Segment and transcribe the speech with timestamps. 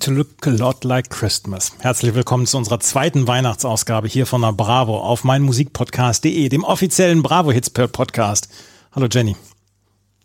[0.00, 1.72] To look a lot like Christmas.
[1.80, 7.52] Herzlich willkommen zu unserer zweiten Weihnachtsausgabe hier von der Bravo auf meinmusikpodcast.de, dem offiziellen Bravo
[7.52, 8.48] Hits Podcast.
[8.92, 9.36] Hallo Jenny.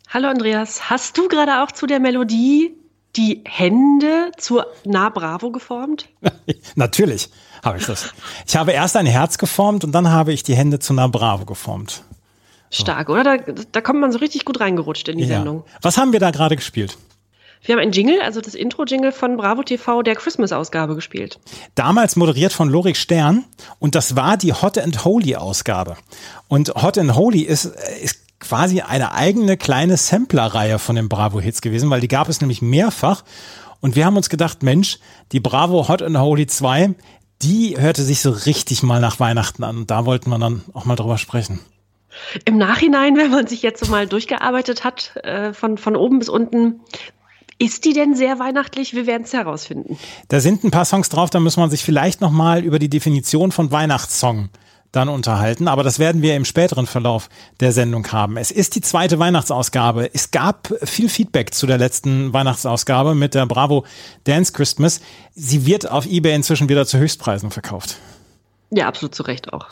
[0.10, 0.90] Hallo Andreas.
[0.90, 2.72] Hast du gerade auch zu der Melodie
[3.18, 6.08] die Hände zur Na Bravo geformt?
[6.76, 7.30] Natürlich
[7.64, 8.14] habe ich das.
[8.48, 11.46] Ich habe erst ein Herz geformt und dann habe ich die Hände zu Na Bravo
[11.46, 12.04] geformt.
[12.72, 13.24] Stark, oder?
[13.24, 15.36] Da, da kommt man so richtig gut reingerutscht in die ja.
[15.36, 15.66] Sendung.
[15.82, 16.98] Was haben wir da gerade gespielt?
[17.66, 21.40] Wir haben ein Jingle, also das Intro-Jingle von Bravo TV der Christmas-Ausgabe gespielt.
[21.74, 23.44] Damals moderiert von Lorik Stern
[23.80, 25.98] und das war die Hot and Holy-Ausgabe.
[26.48, 27.66] Und Hot and Holy ist,
[28.04, 32.62] ist quasi eine eigene kleine Sampler-Reihe von den Bravo-Hits gewesen, weil die gab es nämlich
[32.62, 33.24] mehrfach.
[33.82, 35.00] Und wir haben uns gedacht, Mensch,
[35.32, 36.94] die Bravo Hot and Holy 2,
[37.42, 39.78] die hörte sich so richtig mal nach Weihnachten an.
[39.78, 41.60] Und da wollten wir dann auch mal drüber sprechen.
[42.46, 46.30] Im Nachhinein, wenn man sich jetzt so mal durchgearbeitet hat, äh, von, von oben bis
[46.30, 46.82] unten,
[47.58, 48.94] ist die denn sehr weihnachtlich?
[48.94, 49.98] Wir werden es herausfinden.
[50.28, 53.52] Da sind ein paar Songs drauf, da muss man sich vielleicht nochmal über die Definition
[53.52, 54.50] von Weihnachtssong
[54.92, 58.38] dann unterhalten, aber das werden wir im späteren Verlauf der Sendung haben.
[58.38, 60.10] Es ist die zweite Weihnachtsausgabe.
[60.14, 63.86] Es gab viel Feedback zu der letzten Weihnachtsausgabe mit der Bravo
[64.24, 65.02] Dance Christmas.
[65.34, 67.98] Sie wird auf eBay inzwischen wieder zu Höchstpreisen verkauft.
[68.72, 69.68] Ja, absolut zu Recht auch.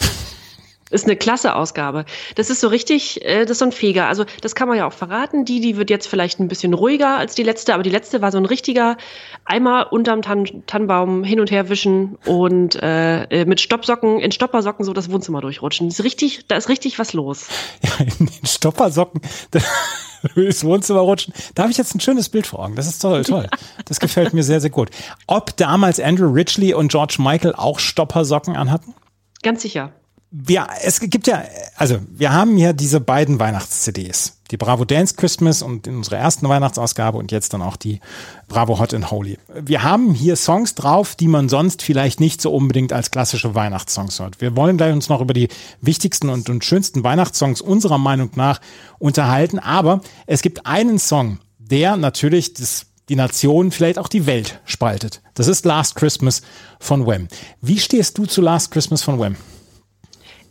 [0.94, 2.06] Ist eine klasse Ausgabe.
[2.36, 4.08] Das ist so richtig, äh, das ist so ein Feger.
[4.08, 5.44] Also das kann man ja auch verraten.
[5.44, 8.32] Die, die wird jetzt vielleicht ein bisschen ruhiger als die letzte, aber die letzte war
[8.32, 8.98] so ein richtiger
[9.44, 14.86] einmal unterm Tann Tannenbaum hin und her wischen und äh, äh mit Stoppsocken, in Stoppersocken
[14.86, 15.90] so das Wohnzimmer durchrutschen.
[15.90, 17.48] Das ist richtig, da ist richtig was los.
[17.82, 19.22] Ja, in den Stoppersocken.
[20.36, 21.34] durchs Wohnzimmer rutschen.
[21.56, 22.76] Da habe ich jetzt ein schönes Bild vor Augen.
[22.76, 23.50] Das ist toll, toll.
[23.86, 24.90] Das gefällt mir sehr, sehr gut.
[25.28, 28.94] Ob damals Andrew Ridgely und George Michael auch Stoppersocken anhatten?
[29.42, 29.92] Ganz sicher
[30.36, 31.44] wir, es gibt ja,
[31.76, 34.40] also wir haben hier diese beiden Weihnachts-CDs.
[34.50, 38.00] Die Bravo Dance Christmas und in unserer ersten Weihnachtsausgabe und jetzt dann auch die
[38.48, 39.38] Bravo Hot and Holy.
[39.54, 44.20] Wir haben hier Songs drauf, die man sonst vielleicht nicht so unbedingt als klassische Weihnachtssongs
[44.20, 44.42] hört.
[44.42, 45.50] Wir wollen gleich uns noch über die
[45.82, 48.60] wichtigsten und, und schönsten Weihnachtssongs unserer Meinung nach
[48.98, 49.60] unterhalten.
[49.60, 55.22] Aber es gibt einen Song, der natürlich das die Nation, vielleicht auch die Welt spaltet.
[55.36, 56.42] Das ist Last Christmas
[56.80, 57.28] von Wham.
[57.62, 59.36] Wie stehst du zu Last Christmas von Wham?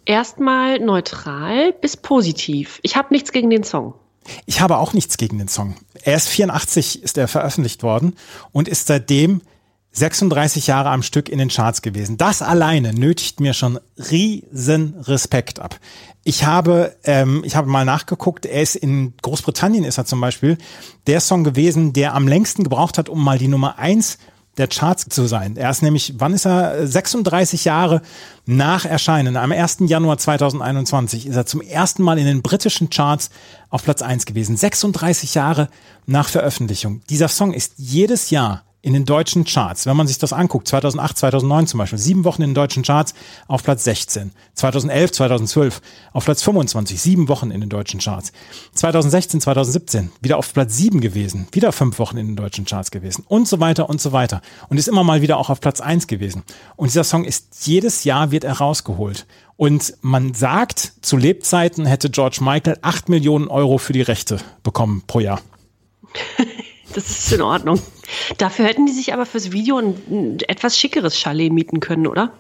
[0.05, 2.81] Erstmal neutral bis positiv.
[2.83, 3.95] Ich habe nichts gegen den Song.
[4.47, 5.77] Ich habe auch nichts gegen den Song.
[6.03, 8.17] Er ist 84 ist er veröffentlicht worden
[8.53, 9.43] und ist seitdem
[9.93, 12.17] 36 Jahre am Stück in den Charts gewesen.
[12.17, 15.79] Das alleine nötigt mir schon riesen Respekt ab.
[16.25, 20.57] Ich habe, ähm, ich habe mal nachgeguckt, er ist in Großbritannien ist er zum Beispiel
[21.07, 24.19] der Song gewesen, der am längsten gebraucht hat, um mal die Nummer eins
[24.59, 25.57] der Charts zu sein.
[25.57, 26.87] Er ist nämlich, wann ist er?
[26.87, 28.03] 36 Jahre
[28.45, 29.37] nach Erscheinen.
[29.37, 29.79] Am 1.
[29.87, 33.31] Januar 2021 ist er zum ersten Mal in den britischen Charts
[33.71, 34.57] auf Platz 1 gewesen.
[34.57, 35.69] 36 Jahre
[36.07, 37.01] nach Veröffentlichung.
[37.09, 39.87] Dieser Song ist jedes Jahr in den deutschen Charts.
[39.87, 43.15] Wenn man sich das anguckt, 2008, 2009 zum Beispiel, sieben Wochen in den deutschen Charts
[43.47, 44.33] auf Platz 16.
[44.55, 45.81] 2011, 2012
[46.13, 48.33] auf Platz 25, sieben Wochen in den deutschen Charts.
[48.75, 53.25] 2016, 2017 wieder auf Platz sieben gewesen, wieder fünf Wochen in den deutschen Charts gewesen
[53.29, 54.43] und so weiter und so weiter.
[54.69, 56.43] Und ist immer mal wieder auch auf Platz eins gewesen.
[56.75, 59.27] Und dieser Song ist jedes Jahr wird er rausgeholt.
[59.57, 65.05] Und man sagt, zu Lebzeiten hätte George Michael acht Millionen Euro für die Rechte bekommen
[65.07, 65.41] pro Jahr.
[66.95, 67.81] Das ist in Ordnung.
[68.39, 72.33] Dafür hätten die sich aber fürs Video ein, ein etwas schickeres Chalet mieten können, oder?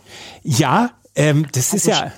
[0.42, 2.12] Ja, ähm, das also ist ja.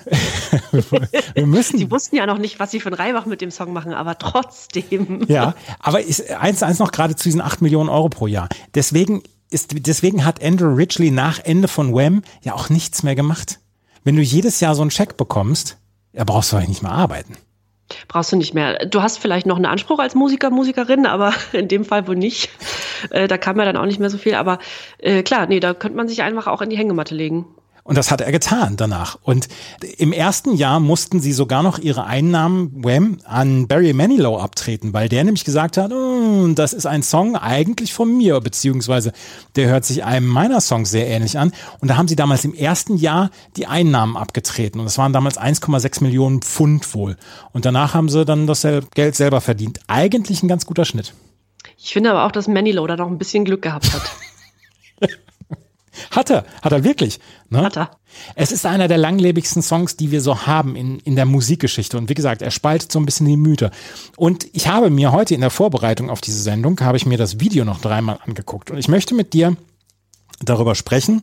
[1.33, 1.77] wir müssen.
[1.77, 5.25] Sie wussten ja noch nicht, was sie von Reibach mit dem Song machen, aber trotzdem.
[5.27, 8.47] Ja, aber ist eins eins noch gerade zu diesen 8 Millionen Euro pro Jahr.
[8.73, 13.59] Deswegen ist, deswegen hat Andrew Ridgely nach Ende von Wham ja auch nichts mehr gemacht.
[14.03, 15.77] Wenn du jedes Jahr so einen Scheck bekommst,
[16.13, 17.35] ja, brauchst du eigentlich nicht mehr arbeiten.
[18.07, 18.85] Brauchst du nicht mehr.
[18.85, 22.49] Du hast vielleicht noch einen Anspruch als Musiker, Musikerin, aber in dem Fall wohl nicht.
[23.11, 24.35] Äh, da kam ja dann auch nicht mehr so viel.
[24.35, 24.59] Aber
[24.97, 27.45] äh, klar, nee, da könnte man sich einfach auch in die Hängematte legen.
[27.87, 29.19] Und das hat er getan danach.
[29.21, 29.47] Und
[29.99, 35.07] im ersten Jahr mussten sie sogar noch ihre Einnahmen Wham an Barry Manilow abtreten, weil
[35.07, 39.13] der nämlich gesagt hat, oh, das ist ein Song eigentlich von mir, beziehungsweise
[39.55, 41.51] der hört sich einem meiner Songs sehr ähnlich an.
[41.79, 44.79] Und da haben sie damals im ersten Jahr die Einnahmen abgetreten.
[44.79, 47.17] Und das waren damals 1,6 Millionen Pfund wohl.
[47.53, 48.65] Und danach haben sie dann das
[48.95, 49.79] Geld selber verdient.
[49.85, 51.13] Eigentlich ein ganz guter Schnitt.
[51.77, 54.01] Ich finde aber auch, dass Manilow da noch ein bisschen Glück gehabt hat.
[56.11, 57.19] Hat er, hat er wirklich.
[57.49, 57.61] Ne?
[57.61, 57.91] Hat er.
[58.35, 61.97] Es ist einer der langlebigsten Songs, die wir so haben in, in der Musikgeschichte.
[61.97, 63.71] Und wie gesagt, er spaltet so ein bisschen die Mythe.
[64.15, 67.39] Und ich habe mir heute in der Vorbereitung auf diese Sendung, habe ich mir das
[67.39, 68.71] Video noch dreimal angeguckt.
[68.71, 69.55] Und ich möchte mit dir
[70.41, 71.21] darüber sprechen.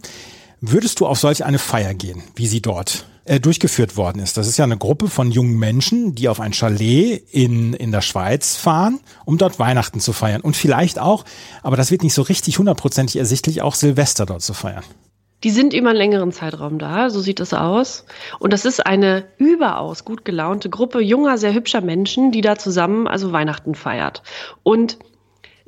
[0.61, 4.37] Würdest du auf solch eine Feier gehen, wie sie dort äh, durchgeführt worden ist.
[4.37, 8.01] Das ist ja eine Gruppe von jungen Menschen, die auf ein Chalet in, in der
[8.01, 10.41] Schweiz fahren, um dort Weihnachten zu feiern.
[10.41, 11.25] Und vielleicht auch,
[11.63, 14.85] aber das wird nicht so richtig hundertprozentig ersichtlich, auch Silvester dort zu feiern.
[15.45, 18.07] Die sind über einen längeren Zeitraum da, so sieht es aus.
[18.39, 23.09] Und das ist eine überaus gut gelaunte Gruppe junger, sehr hübscher Menschen, die da zusammen
[23.09, 24.23] also Weihnachten feiert.
[24.63, 24.99] Und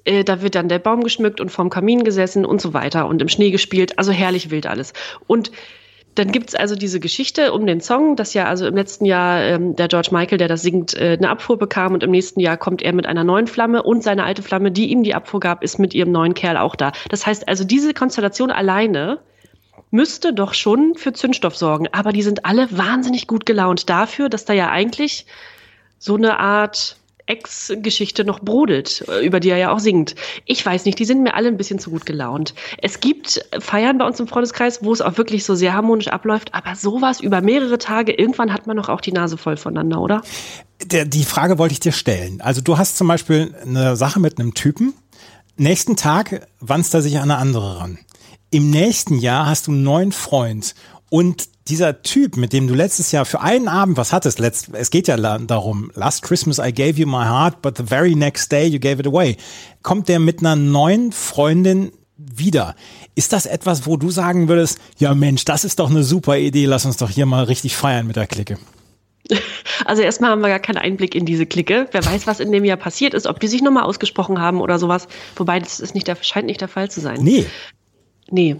[0.04, 3.20] äh, da wird dann der Baum geschmückt und vorm Kamin gesessen und so weiter und
[3.20, 3.98] im Schnee gespielt.
[3.98, 4.92] Also herrlich wild alles.
[5.26, 5.50] Und
[6.14, 9.76] dann gibt's also diese Geschichte um den Song, dass ja also im letzten Jahr ähm,
[9.76, 12.82] der George Michael, der das singt, äh, eine Abfuhr bekam und im nächsten Jahr kommt
[12.82, 15.78] er mit einer neuen Flamme und seine alte Flamme, die ihm die Abfuhr gab, ist
[15.78, 16.93] mit ihrem neuen Kerl auch da.
[17.08, 19.19] Das heißt also, diese Konstellation alleine
[19.90, 21.88] müsste doch schon für Zündstoff sorgen.
[21.93, 25.26] Aber die sind alle wahnsinnig gut gelaunt dafür, dass da ja eigentlich
[25.99, 30.14] so eine Art Ex-Geschichte noch brodelt, äh, über die er ja auch singt.
[30.44, 32.54] Ich weiß nicht, die sind mir alle ein bisschen zu gut gelaunt.
[32.82, 36.52] Es gibt Feiern bei uns im Freundeskreis, wo es auch wirklich so sehr harmonisch abläuft,
[36.52, 40.22] aber sowas über mehrere Tage, irgendwann hat man doch auch die Nase voll voneinander, oder?
[40.84, 42.40] Der, die Frage wollte ich dir stellen.
[42.40, 44.92] Also du hast zum Beispiel eine Sache mit einem Typen,
[45.56, 47.98] nächsten Tag wandst er sich an eine andere ran.
[48.50, 50.74] Im nächsten Jahr hast du einen neuen Freund
[51.10, 54.90] und dieser Typ, mit dem du letztes Jahr für einen Abend was hattest, letzt, es
[54.90, 58.66] geht ja darum, last Christmas I gave you my heart, but the very next day
[58.66, 59.37] you gave it away,
[59.82, 62.76] kommt der mit einer neuen Freundin wieder.
[63.14, 66.66] Ist das etwas, wo du sagen würdest, ja Mensch, das ist doch eine super Idee,
[66.66, 68.58] lass uns doch hier mal richtig feiern mit der Clique?
[69.87, 71.88] Also erstmal haben wir gar keinen Einblick in diese Clique.
[71.90, 74.78] Wer weiß, was in dem Jahr passiert ist, ob die sich nochmal ausgesprochen haben oder
[74.78, 75.08] sowas.
[75.37, 77.20] Wobei das ist nicht der, scheint nicht der Fall zu sein.
[77.20, 77.44] Nee.
[78.30, 78.56] Nee.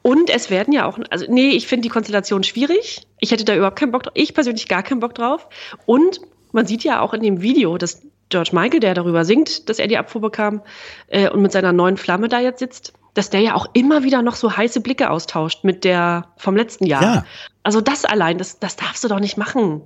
[0.00, 3.06] Und es werden ja auch, also nee, ich finde die Konstellation schwierig.
[3.18, 4.12] Ich hätte da überhaupt keinen Bock drauf.
[4.16, 5.48] Ich persönlich gar keinen Bock drauf.
[5.86, 6.20] Und
[6.52, 9.88] man sieht ja auch in dem Video, dass George Michael, der darüber singt, dass er
[9.88, 10.62] die Abfuhr bekam
[11.08, 14.22] äh, und mit seiner neuen Flamme da jetzt sitzt, dass der ja auch immer wieder
[14.22, 17.02] noch so heiße Blicke austauscht mit der vom letzten Jahr.
[17.02, 17.24] Ja.
[17.62, 19.82] Also das allein, das, das darfst du doch nicht machen.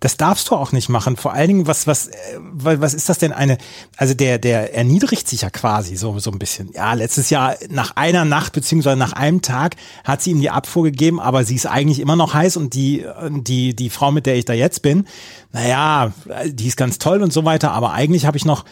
[0.00, 1.16] Das darfst du auch nicht machen.
[1.16, 3.58] Vor allen Dingen, was, was, äh, was ist das denn eine,
[3.96, 6.70] also der, der erniedrigt sich ja quasi so, so ein bisschen.
[6.72, 10.84] Ja, letztes Jahr nach einer Nacht beziehungsweise nach einem Tag hat sie ihm die Abfuhr
[10.84, 14.36] gegeben, aber sie ist eigentlich immer noch heiß und die, die, die Frau, mit der
[14.36, 15.06] ich da jetzt bin,
[15.52, 16.12] naja,
[16.46, 18.64] die ist ganz toll und so weiter, aber eigentlich habe ich noch,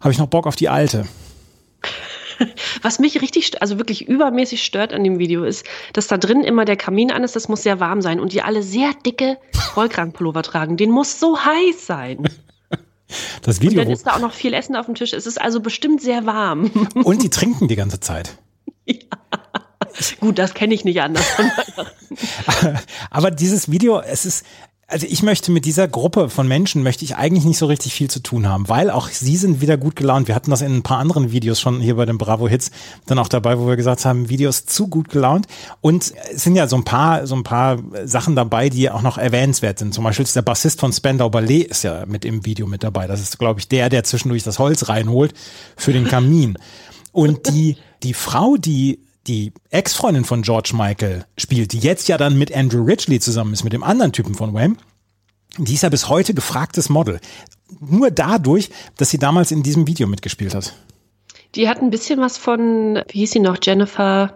[0.00, 1.06] habe ich noch Bock auf die alte.
[2.82, 6.64] Was mich richtig, also wirklich übermäßig stört an dem Video ist, dass da drin immer
[6.64, 9.38] der Kamin an ist, das muss sehr warm sein und die alle sehr dicke
[9.76, 10.76] Rollkragenpullover tragen.
[10.76, 12.28] Den muss so heiß sein.
[13.40, 13.80] Das Video.
[13.80, 15.14] Und dann ist da auch noch viel Essen auf dem Tisch.
[15.14, 16.70] Es ist also bestimmt sehr warm.
[17.04, 18.36] Und die trinken die ganze Zeit.
[18.84, 18.96] Ja.
[20.20, 21.24] Gut, das kenne ich nicht anders.
[23.10, 24.44] Aber dieses Video, es ist,
[24.90, 28.08] also ich möchte mit dieser Gruppe von Menschen möchte ich eigentlich nicht so richtig viel
[28.08, 30.28] zu tun haben, weil auch sie sind wieder gut gelaunt.
[30.28, 32.70] Wir hatten das in ein paar anderen Videos schon hier bei den Bravo Hits
[33.04, 35.46] dann auch dabei, wo wir gesagt haben, Videos zu gut gelaunt.
[35.82, 39.18] Und es sind ja so ein paar, so ein paar Sachen dabei, die auch noch
[39.18, 39.92] erwähnenswert sind.
[39.92, 43.06] Zum Beispiel ist der Bassist von Spandau Ballet ist ja mit im Video mit dabei.
[43.06, 45.34] Das ist, glaube ich, der, der zwischendurch das Holz reinholt
[45.76, 46.56] für den Kamin.
[47.12, 52.38] Und die, die Frau, die die Ex-Freundin von George Michael spielt, die jetzt ja dann
[52.38, 54.78] mit Andrew Ridgely zusammen ist, mit dem anderen Typen von Wham,
[55.58, 57.20] die ist ja bis heute gefragtes Model.
[57.80, 60.74] Nur dadurch, dass sie damals in diesem Video mitgespielt hat.
[61.54, 64.34] Die hat ein bisschen was von, wie hieß sie noch, Jennifer,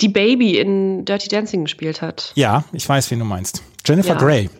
[0.00, 2.32] die Baby in Dirty Dancing gespielt hat.
[2.34, 3.62] Ja, ich weiß, wen du meinst.
[3.84, 4.18] Jennifer ja.
[4.18, 4.50] Grey.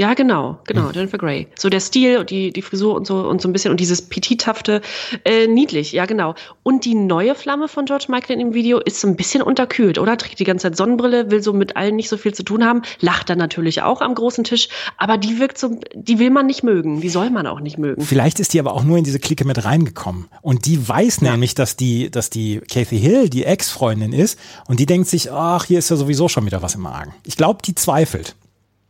[0.00, 0.92] Ja, genau, genau, mhm.
[0.94, 1.46] Jennifer Grey.
[1.58, 4.00] So der Stil und die, die Frisur und so und so ein bisschen und dieses
[4.00, 4.80] petithafte,
[5.26, 6.34] äh, niedlich, ja, genau.
[6.62, 9.98] Und die neue Flamme von George Michael in dem Video ist so ein bisschen unterkühlt,
[9.98, 10.16] oder?
[10.16, 12.80] Trägt die ganze Zeit Sonnenbrille, will so mit allen nicht so viel zu tun haben,
[13.00, 16.62] lacht dann natürlich auch am großen Tisch, aber die wirkt so, die will man nicht
[16.62, 18.00] mögen, die soll man auch nicht mögen.
[18.00, 20.28] Vielleicht ist die aber auch nur in diese Clique mit reingekommen.
[20.40, 21.32] Und die weiß ja.
[21.32, 25.66] nämlich, dass die, dass die Kathy Hill die Ex-Freundin ist und die denkt sich, ach,
[25.66, 27.12] hier ist ja sowieso schon wieder was im Argen.
[27.26, 28.34] Ich glaube, die zweifelt.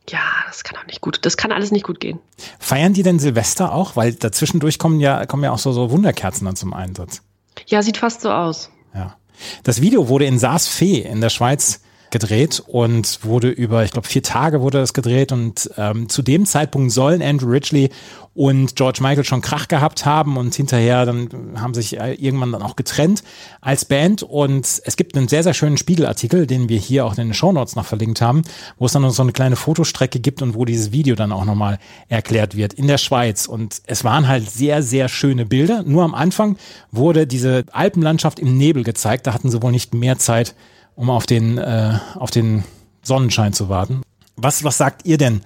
[0.09, 1.21] Ja, das kann auch nicht gut.
[1.23, 2.19] Das kann alles nicht gut gehen.
[2.59, 3.97] Feiern die denn Silvester auch?
[3.97, 7.23] Weil dazwischendurch kommen ja, kommen ja auch so, so Wunderkerzen dann zum Einsatz.
[7.67, 8.71] Ja, sieht fast so aus.
[8.95, 9.17] Ja.
[9.63, 11.81] Das Video wurde in Saas-Fee in der Schweiz
[12.11, 16.47] gedreht und wurde über, ich glaube, vier Tage wurde es gedreht und ähm, zu dem
[16.47, 17.91] Zeitpunkt sollen Andrew Ridgely
[18.35, 22.63] und George Michael schon Krach gehabt haben und hinterher dann haben sich äh, irgendwann dann
[22.63, 23.23] auch getrennt
[23.61, 27.29] als Band und es gibt einen sehr, sehr schönen Spiegelartikel, den wir hier auch in
[27.29, 28.43] den Shownotes noch verlinkt haben,
[28.79, 31.45] wo es dann noch so eine kleine Fotostrecke gibt und wo dieses Video dann auch
[31.45, 36.05] nochmal erklärt wird in der Schweiz und es waren halt sehr, sehr schöne Bilder, nur
[36.05, 36.57] am Anfang
[36.93, 40.55] wurde diese Alpenlandschaft im Nebel gezeigt, da hatten sie wohl nicht mehr Zeit,
[40.95, 42.65] um auf den, äh, auf den
[43.03, 44.03] Sonnenschein zu warten.
[44.37, 45.43] Was, was sagt ihr denn?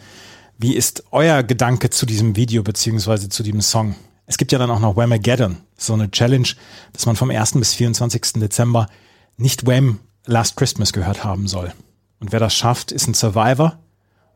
[0.58, 3.96] Wie ist euer Gedanke zu diesem Video beziehungsweise zu diesem Song?
[4.26, 6.48] Es gibt ja dann auch noch Whamageddon, so eine Challenge,
[6.92, 7.52] dass man vom 1.
[7.54, 8.34] bis 24.
[8.34, 8.88] Dezember
[9.36, 11.72] nicht Wham Last Christmas gehört haben soll.
[12.20, 13.78] Und wer das schafft, ist ein Survivor.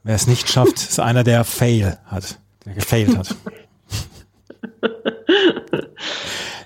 [0.02, 3.34] Wer es nicht schafft, ist einer, der Fail hat, der gefailt hat.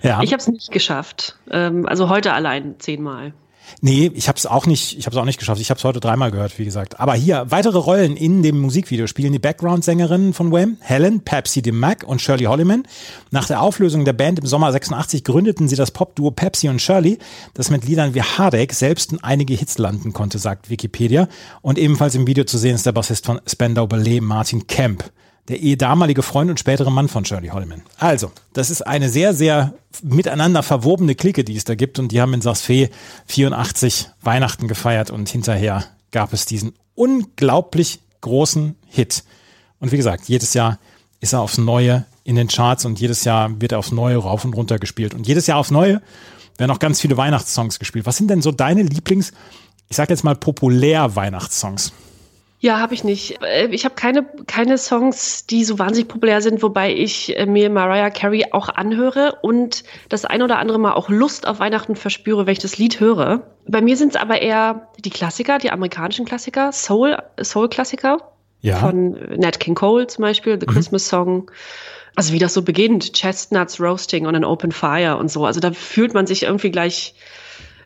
[0.02, 0.22] ja.
[0.22, 1.36] Ich habe es nicht geschafft.
[1.50, 3.32] Ähm, also heute allein zehnmal.
[3.80, 5.60] Nee, ich habe es auch nicht, ich habe auch nicht geschafft.
[5.60, 7.00] Ich habe es heute dreimal gehört, wie gesagt.
[7.00, 12.04] Aber hier weitere Rollen in dem Musikvideo spielen die Background-Sängerinnen von Wham, Helen, Pepsi DeMac
[12.04, 12.84] und Shirley Holliman.
[13.30, 17.18] Nach der Auflösung der Band im Sommer 86 gründeten sie das Popduo Pepsi und Shirley,
[17.54, 21.28] das mit Liedern wie Heartache selbst in einige Hits landen konnte, sagt Wikipedia.
[21.60, 25.04] Und ebenfalls im Video zu sehen ist der Bassist von Spandau Ballet, Martin Kemp
[25.48, 27.82] der eh damalige Freund und spätere Mann von Shirley Holman.
[27.98, 31.98] Also, das ist eine sehr, sehr miteinander verwobene Clique, die es da gibt.
[31.98, 32.90] Und die haben in Saas-Fee
[33.26, 39.24] 84 Weihnachten gefeiert und hinterher gab es diesen unglaublich großen Hit.
[39.80, 40.78] Und wie gesagt, jedes Jahr
[41.20, 44.44] ist er aufs Neue in den Charts und jedes Jahr wird er aufs Neue rauf
[44.44, 45.12] und runter gespielt.
[45.12, 46.00] Und jedes Jahr aufs Neue
[46.56, 48.06] werden auch ganz viele Weihnachtssongs gespielt.
[48.06, 49.32] Was sind denn so deine Lieblings,
[49.88, 51.92] ich sag jetzt mal populär Weihnachtssongs?
[52.62, 53.42] Ja, habe ich nicht.
[53.42, 57.68] Äh, ich habe keine, keine Songs, die so wahnsinnig populär sind, wobei ich äh, mir
[57.70, 62.46] Mariah Carey auch anhöre und das ein oder andere Mal auch Lust auf Weihnachten verspüre,
[62.46, 63.50] wenn ich das Lied höre.
[63.66, 68.18] Bei mir sind es aber eher die Klassiker, die amerikanischen Klassiker, Soul, Soul-Klassiker.
[68.60, 68.76] Ja.
[68.76, 70.72] Von Nat King Cole zum Beispiel, The mhm.
[70.72, 71.50] Christmas Song.
[72.14, 75.44] Also wie das so beginnt, Chestnuts roasting on an open fire und so.
[75.44, 77.16] Also da fühlt man sich irgendwie gleich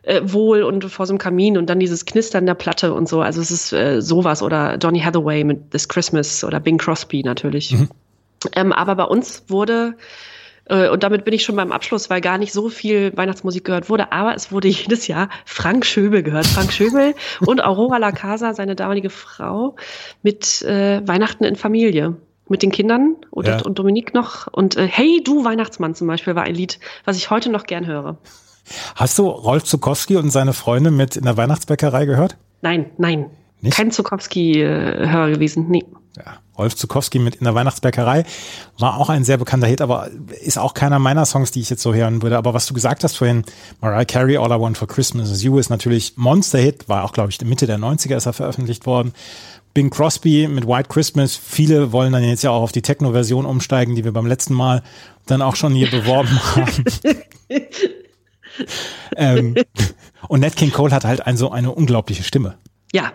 [0.07, 3.21] äh, wohl und vor so einem Kamin und dann dieses Knistern der Platte und so.
[3.21, 7.73] Also es ist äh, sowas oder Donny Hathaway mit This Christmas oder Bing Crosby natürlich.
[7.73, 7.89] Mhm.
[8.55, 9.95] Ähm, aber bei uns wurde
[10.65, 13.89] äh, und damit bin ich schon beim Abschluss, weil gar nicht so viel Weihnachtsmusik gehört
[13.89, 16.45] wurde, aber es wurde jedes Jahr Frank Schöbel gehört.
[16.45, 17.13] Frank Schöbel
[17.45, 19.75] und Aurora La Casa, seine damalige Frau,
[20.23, 22.15] mit äh, Weihnachten in Familie
[22.49, 23.61] mit den Kindern und, ja.
[23.61, 24.47] und Dominique noch.
[24.47, 27.85] Und äh, Hey du Weihnachtsmann zum Beispiel war ein Lied, was ich heute noch gern
[27.85, 28.17] höre.
[28.95, 32.37] Hast du Rolf Zukowski und seine Freunde mit in der Weihnachtsbäckerei gehört?
[32.61, 33.27] Nein, nein.
[33.61, 33.75] Nicht?
[33.75, 35.83] Kein Zukowski-Hörer gewesen, nee.
[36.15, 38.23] Ja, Rolf Zukowski mit in der Weihnachtsbäckerei
[38.79, 40.09] war auch ein sehr bekannter Hit, aber
[40.43, 42.37] ist auch keiner meiner Songs, die ich jetzt so hören würde.
[42.37, 43.43] Aber was du gesagt hast vorhin,
[43.81, 47.29] Mariah Carey, All I Want for Christmas is You ist natürlich Monster-Hit, war auch, glaube
[47.29, 49.13] ich, Mitte der 90er ist er veröffentlicht worden.
[49.73, 51.35] Bing Crosby mit White Christmas.
[51.35, 54.81] Viele wollen dann jetzt ja auch auf die Techno-Version umsteigen, die wir beim letzten Mal
[55.27, 56.83] dann auch schon hier beworben haben.
[59.15, 59.55] ähm,
[60.27, 62.57] und Nat King Cole hat halt ein, so eine unglaubliche Stimme.
[62.93, 63.11] Ja,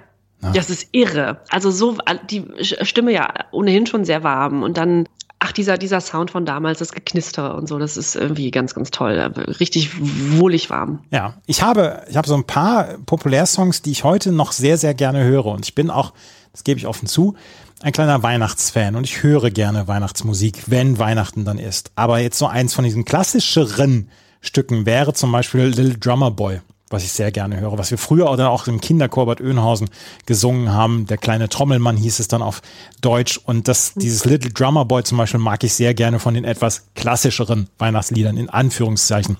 [0.54, 1.40] das ist irre.
[1.50, 1.96] Also so
[2.28, 5.06] die Stimme ja ohnehin schon sehr warm und dann
[5.38, 8.90] ach dieser dieser Sound von damals, das Geknistere und so, das ist irgendwie ganz ganz
[8.90, 9.18] toll,
[9.61, 9.90] richtig
[10.38, 11.00] wohlig warm.
[11.11, 14.94] Ja, ich habe ich habe so ein paar Populärsongs, die ich heute noch sehr sehr
[14.94, 16.12] gerne höre und ich bin auch,
[16.52, 17.34] das gebe ich offen zu,
[17.80, 21.92] ein kleiner Weihnachtsfan und ich höre gerne Weihnachtsmusik, wenn Weihnachten dann ist.
[21.94, 24.08] Aber jetzt so eins von diesen klassischeren
[24.42, 26.61] Stücken wäre zum Beispiel Little Drummer Boy
[26.92, 29.88] was ich sehr gerne höre, was wir früher oder auch im Kinderchor Bad Oeynhausen
[30.26, 31.06] gesungen haben.
[31.06, 32.62] Der kleine Trommelmann hieß es dann auf
[33.00, 33.38] Deutsch.
[33.38, 36.88] Und das, dieses Little Drummer Boy zum Beispiel mag ich sehr gerne von den etwas
[36.94, 39.38] klassischeren Weihnachtsliedern, in Anführungszeichen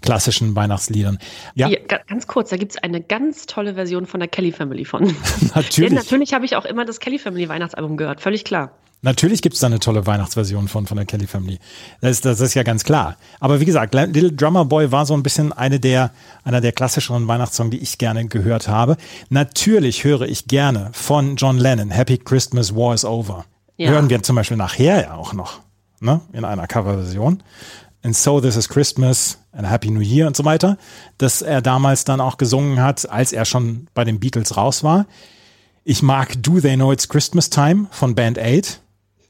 [0.00, 1.18] klassischen Weihnachtsliedern.
[1.54, 5.04] Ja, ja ganz kurz, da gibt's eine ganz tolle Version von der Kelly Family von.
[5.54, 5.90] natürlich.
[5.90, 8.72] Denn natürlich habe ich auch immer das Kelly Family Weihnachtsalbum gehört, völlig klar.
[9.04, 11.58] Natürlich gibt's da eine tolle Weihnachtsversion von, von der Kelly Family.
[12.00, 13.16] Das ist, das ist ja ganz klar.
[13.40, 16.12] Aber wie gesagt, Little Drummer Boy war so ein bisschen eine der,
[16.44, 18.96] einer der klassischeren Weihnachtssongs, die ich gerne gehört habe.
[19.28, 23.44] Natürlich höre ich gerne von John Lennon Happy Christmas, War is Over.
[23.76, 23.90] Ja.
[23.90, 25.58] Hören wir zum Beispiel nachher ja auch noch,
[25.98, 27.42] ne, in einer Coverversion.
[28.04, 30.78] And so this is Christmas and Happy New Year und so weiter,
[31.18, 35.06] dass er damals dann auch gesungen hat, als er schon bei den Beatles raus war.
[35.82, 38.80] Ich mag Do They Know It's Christmas Time von Band 8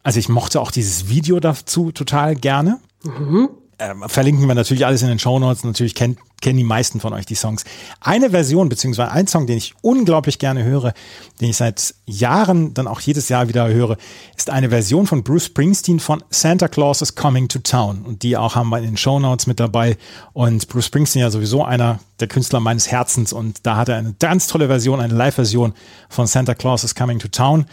[0.03, 2.81] also ich mochte auch dieses Video dazu total gerne.
[3.05, 3.49] Mhm.
[3.83, 5.65] äh, verlinken wir natürlich alles in den Show Notes.
[5.65, 7.65] Natürlich kennt, kennen die meisten von euch die Songs.
[8.01, 10.93] Eine Version, beziehungsweise ein Song, den ich unglaublich gerne höre,
[11.41, 13.97] den ich seit Jahren dann auch jedes Jahr wieder höre,
[14.37, 18.03] ist eine Version von Bruce Springsteen von Santa Claus is Coming to Town.
[18.03, 19.97] Und die auch haben wir in den Show Notes mit dabei.
[20.33, 23.33] Und Bruce Springsteen ja sowieso einer der Künstler meines Herzens.
[23.33, 25.75] Und da hat er eine ganz tolle Version, eine Live-Version
[26.09, 27.67] von Santa Claus is Coming to Town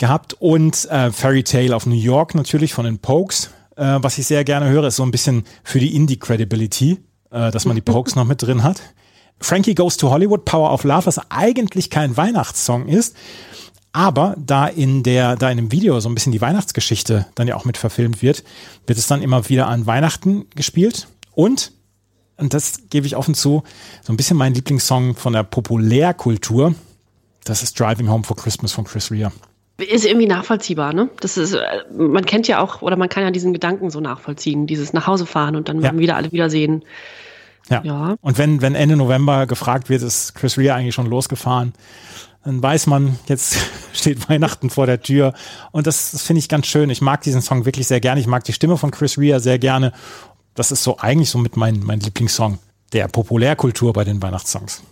[0.00, 0.34] gehabt.
[0.34, 4.44] Und äh, Fairy Tale of New York natürlich von den Pokes äh, was ich sehr
[4.44, 6.98] gerne höre, ist so ein bisschen für die Indie-Credibility,
[7.30, 8.82] äh, dass man die Pokes noch mit drin hat.
[9.40, 13.16] Frankie Goes to Hollywood, Power of Love, was eigentlich kein Weihnachtssong ist,
[13.92, 17.56] aber da in der, da in dem Video so ein bisschen die Weihnachtsgeschichte dann ja
[17.56, 18.44] auch mit verfilmt wird,
[18.86, 21.72] wird es dann immer wieder an Weihnachten gespielt und,
[22.36, 23.62] und das gebe ich offen zu,
[24.02, 26.74] so ein bisschen mein Lieblingssong von der Populärkultur.
[27.44, 29.30] Das ist Driving Home for Christmas von Chris Rea.
[29.80, 31.10] Ist irgendwie nachvollziehbar, ne?
[31.20, 31.60] Das ist, äh,
[31.96, 35.26] man kennt ja auch, oder man kann ja diesen Gedanken so nachvollziehen, dieses nach Hause
[35.26, 35.96] fahren und dann ja.
[35.96, 36.84] wieder alle wiedersehen.
[37.68, 37.82] Ja.
[37.84, 38.16] ja.
[38.20, 41.72] Und wenn, wenn Ende November gefragt wird, ist Chris Rea eigentlich schon losgefahren,
[42.44, 43.56] dann weiß man, jetzt
[43.92, 45.34] steht Weihnachten vor der Tür.
[45.72, 46.90] Und das, das finde ich ganz schön.
[46.90, 48.20] Ich mag diesen Song wirklich sehr gerne.
[48.20, 49.92] Ich mag die Stimme von Chris Rea sehr gerne.
[50.54, 52.58] Das ist so eigentlich so mit mein, mein Lieblingssong
[52.92, 54.82] der Populärkultur bei den Weihnachtssongs.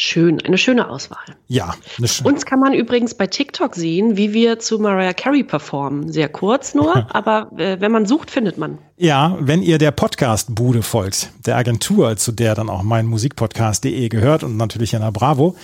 [0.00, 1.24] Schön, eine schöne Auswahl.
[1.48, 1.74] Ja.
[2.22, 6.12] Uns kann man übrigens bei TikTok sehen, wie wir zu Mariah Carey performen.
[6.12, 8.78] Sehr kurz nur, aber äh, wenn man sucht, findet man.
[8.96, 14.44] Ja, wenn ihr der Podcast-Bude folgt, der Agentur, zu der dann auch mein Musikpodcast.de gehört
[14.44, 15.56] und natürlich Jana Bravo,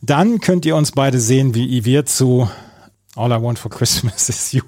[0.00, 2.48] dann könnt ihr uns beide sehen, wie wir zu
[3.16, 4.62] All I Want for Christmas is You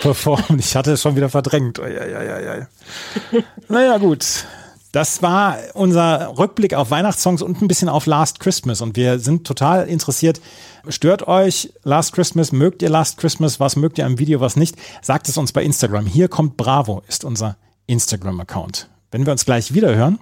[0.00, 0.58] performen.
[0.58, 1.78] Ich hatte es schon wieder verdrängt.
[3.68, 4.46] naja, gut.
[4.92, 8.82] Das war unser Rückblick auf Weihnachtssongs und ein bisschen auf Last Christmas.
[8.82, 10.38] Und wir sind total interessiert.
[10.86, 12.52] Stört euch Last Christmas?
[12.52, 13.58] Mögt ihr Last Christmas?
[13.58, 14.76] Was mögt ihr am Video, was nicht?
[15.00, 16.04] Sagt es uns bei Instagram.
[16.04, 17.56] Hier kommt Bravo, ist unser
[17.86, 18.90] Instagram-Account.
[19.10, 20.18] Wenn wir uns gleich wieder hören,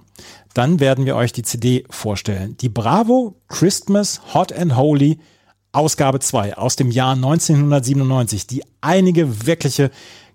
[0.53, 2.55] dann werden wir euch die CD vorstellen.
[2.61, 5.19] Die Bravo Christmas Hot and Holy
[5.73, 9.91] Ausgabe 2 aus dem Jahr 1997, die einige wirkliche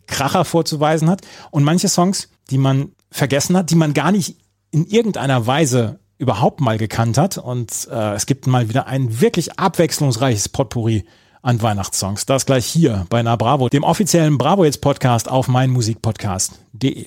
[0.06, 4.36] Kracher vorzuweisen hat und manche Songs, die man vergessen hat, die man gar nicht
[4.70, 7.38] in irgendeiner Weise überhaupt mal gekannt hat.
[7.38, 11.04] Und äh, es gibt mal wieder ein wirklich abwechslungsreiches Potpourri
[11.42, 12.26] an Weihnachtssongs.
[12.26, 17.06] Das gleich hier bei Na Bravo, dem offiziellen Bravo Hits Podcast auf meinmusikpodcast.de.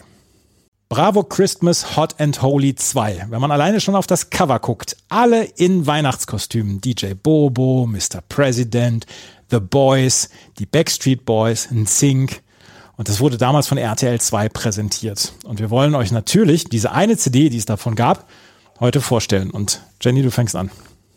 [0.87, 3.27] Bravo Christmas Hot and Holy 2.
[3.29, 6.81] Wenn man alleine schon auf das Cover guckt, alle in Weihnachtskostümen.
[6.81, 8.21] DJ Bobo, Mr.
[8.27, 9.05] President,
[9.51, 12.41] The Boys, die Backstreet Boys, NSYNC,
[12.99, 15.31] und das wurde damals von RTL 2 präsentiert.
[15.45, 18.27] Und wir wollen euch natürlich diese eine CD, die es davon gab,
[18.81, 19.51] heute vorstellen.
[19.51, 20.69] Und Jenny, du fängst an.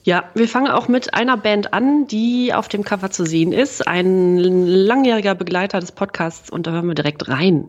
[0.04, 3.84] Ja, wir fangen auch mit einer Band an, die auf dem Cover zu sehen ist.
[3.88, 7.64] Ein langjähriger Begleiter des Podcasts und da hören wir direkt rein.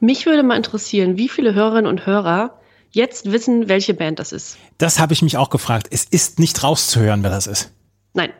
[0.00, 2.58] Mich würde mal interessieren, wie viele Hörerinnen und Hörer
[2.90, 4.58] jetzt wissen, welche Band das ist.
[4.78, 5.88] Das habe ich mich auch gefragt.
[5.90, 7.72] Es ist nicht rauszuhören, wer das ist.
[8.14, 8.32] Nein,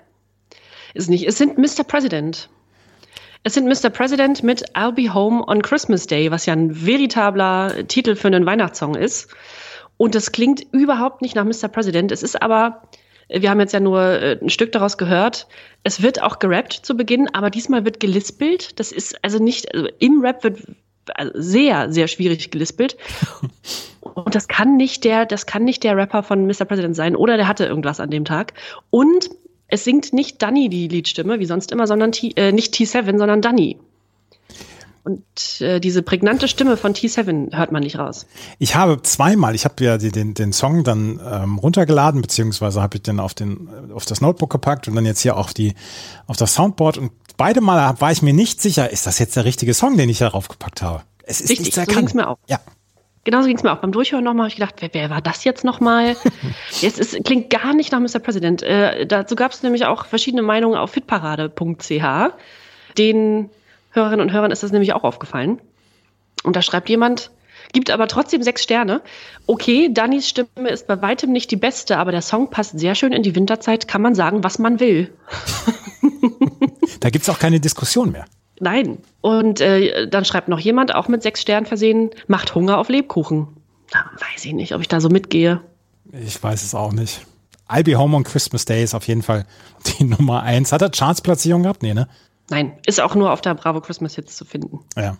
[0.94, 1.26] ist nicht.
[1.26, 1.84] Es sind Mr.
[1.86, 2.48] President.
[3.42, 3.90] Es sind Mr.
[3.90, 8.44] President mit I'll Be Home on Christmas Day, was ja ein veritabler Titel für einen
[8.44, 9.28] Weihnachtssong ist.
[9.96, 11.68] Und das klingt überhaupt nicht nach Mr.
[11.68, 12.10] President.
[12.10, 12.82] Es ist aber,
[13.28, 15.46] wir haben jetzt ja nur äh, ein Stück daraus gehört.
[15.84, 18.78] Es wird auch gerappt zu Beginn, aber diesmal wird gelispelt.
[18.80, 20.60] Das ist also nicht, also im Rap wird
[21.34, 22.96] sehr, sehr schwierig gelispelt.
[24.00, 26.64] Und das kann nicht der, das kann nicht der Rapper von Mr.
[26.64, 28.54] President sein oder der hatte irgendwas an dem Tag.
[28.90, 29.30] Und
[29.68, 33.40] es singt nicht Danny die Liedstimme, wie sonst immer, sondern T, äh, nicht T7, sondern
[33.40, 33.78] Danny.
[35.02, 38.26] Und äh, diese prägnante Stimme von T7 hört man nicht raus.
[38.58, 43.02] Ich habe zweimal, ich habe ja den, den Song dann ähm, runtergeladen, beziehungsweise habe ich
[43.02, 45.74] den auf, den auf das Notebook gepackt und dann jetzt hier auf, die,
[46.26, 46.98] auf das Soundboard.
[46.98, 50.08] Und beide Mal war ich mir nicht sicher, ist das jetzt der richtige Song, den
[50.08, 51.02] ich darauf gepackt habe.
[51.22, 51.94] Es ist Richtig, nichts erkannt.
[51.94, 52.38] so ging's mir auch.
[52.48, 52.58] Ja.
[53.24, 53.78] Genauso ging es mir auch.
[53.78, 56.16] Beim Durchhören nochmal habe ich gedacht, wer, wer war das jetzt nochmal?
[56.80, 58.18] jetzt ist, klingt gar nicht nach Mr.
[58.18, 58.62] President.
[58.62, 62.32] Äh, dazu gab es nämlich auch verschiedene Meinungen auf fitparade.ch.
[62.96, 63.50] Den
[63.90, 65.60] Hörerinnen und Hörern ist das nämlich auch aufgefallen.
[66.44, 67.30] Und da schreibt jemand,
[67.72, 69.02] gibt aber trotzdem sechs Sterne.
[69.46, 73.12] Okay, Dannys Stimme ist bei weitem nicht die beste, aber der Song passt sehr schön
[73.12, 75.12] in die Winterzeit, kann man sagen, was man will.
[77.00, 78.24] da gibt es auch keine Diskussion mehr.
[78.60, 78.98] Nein.
[79.20, 83.48] Und äh, dann schreibt noch jemand, auch mit sechs Sternen versehen, macht Hunger auf Lebkuchen.
[83.90, 85.60] Da weiß ich nicht, ob ich da so mitgehe.
[86.12, 87.26] Ich weiß es auch nicht.
[87.68, 89.46] I'll Be Home on Christmas Day ist auf jeden Fall
[89.98, 90.72] die Nummer eins.
[90.72, 91.82] Hat er Chartsplatzierung gehabt?
[91.82, 92.08] Nee, ne?
[92.50, 94.80] Nein, ist auch nur auf der Bravo Christmas Hits zu finden.
[94.96, 95.16] Ja.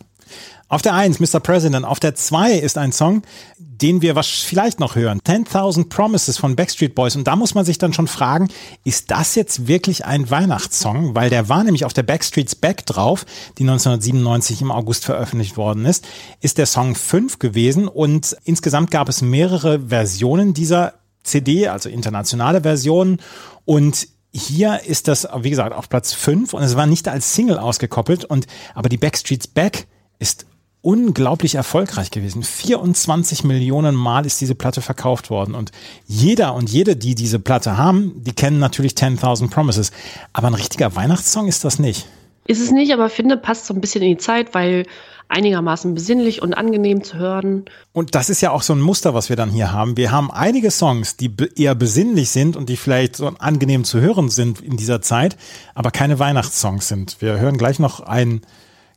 [0.68, 1.40] Auf der 1, Mr.
[1.40, 1.84] President.
[1.84, 3.22] Auf der 2 ist ein Song,
[3.58, 5.20] den wir vielleicht noch hören.
[5.26, 7.16] 10.000 Promises von Backstreet Boys.
[7.16, 8.48] Und da muss man sich dann schon fragen,
[8.84, 11.16] ist das jetzt wirklich ein Weihnachtssong?
[11.16, 13.26] Weil der war nämlich auf der Backstreet's Back drauf,
[13.58, 16.06] die 1997 im August veröffentlicht worden ist.
[16.40, 22.60] Ist der Song 5 gewesen und insgesamt gab es mehrere Versionen dieser CD, also internationale
[22.60, 23.20] Versionen.
[23.64, 27.58] Und hier ist das, wie gesagt, auf Platz 5 und es war nicht als Single
[27.58, 28.24] ausgekoppelt.
[28.24, 29.88] Und aber die Backstreet's Back
[30.20, 30.46] ist
[30.82, 32.42] unglaublich erfolgreich gewesen.
[32.42, 35.72] 24 Millionen Mal ist diese Platte verkauft worden und
[36.06, 39.90] jeder und jede, die diese Platte haben, die kennen natürlich 10.000 Promises.
[40.32, 42.06] Aber ein richtiger Weihnachtssong ist das nicht.
[42.46, 44.86] Ist es nicht, aber finde, passt so ein bisschen in die Zeit, weil
[45.28, 47.66] einigermaßen besinnlich und angenehm zu hören.
[47.92, 49.96] Und das ist ja auch so ein Muster, was wir dann hier haben.
[49.96, 54.30] Wir haben einige Songs, die eher besinnlich sind und die vielleicht so angenehm zu hören
[54.30, 55.36] sind in dieser Zeit,
[55.74, 57.20] aber keine Weihnachtssongs sind.
[57.20, 58.40] Wir hören gleich noch ein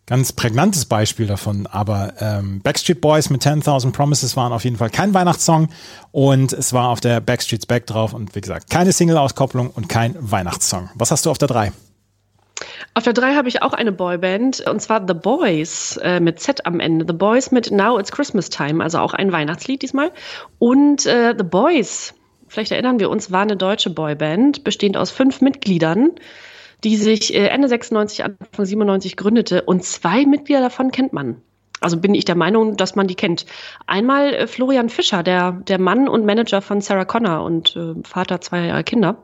[0.06, 1.68] ganz prägnantes Beispiel davon.
[1.68, 5.70] Aber ähm, Backstreet Boys mit 10.000 Promises waren auf jeden Fall kein Weihnachtssong
[6.12, 10.16] und es war auf der Backstreet's Back drauf und wie gesagt, keine Single-Auskopplung und kein
[10.20, 10.90] Weihnachtssong.
[10.96, 11.72] Was hast du auf der 3?
[12.96, 16.66] Auf der 3 habe ich auch eine Boyband und zwar The Boys äh, mit Z
[16.66, 17.06] am Ende.
[17.08, 20.12] The Boys mit Now It's Christmas Time, also auch ein Weihnachtslied diesmal.
[20.60, 22.14] Und äh, The Boys,
[22.48, 26.12] vielleicht erinnern wir uns, war eine deutsche Boyband, bestehend aus fünf Mitgliedern,
[26.84, 29.64] die sich äh, Ende 96, Anfang 97 gründete.
[29.64, 31.42] Und zwei Mitglieder davon kennt man.
[31.80, 33.46] Also bin ich der Meinung, dass man die kennt.
[33.88, 38.40] Einmal äh, Florian Fischer, der, der Mann und Manager von Sarah Connor und äh, Vater
[38.40, 39.24] zweier Kinder.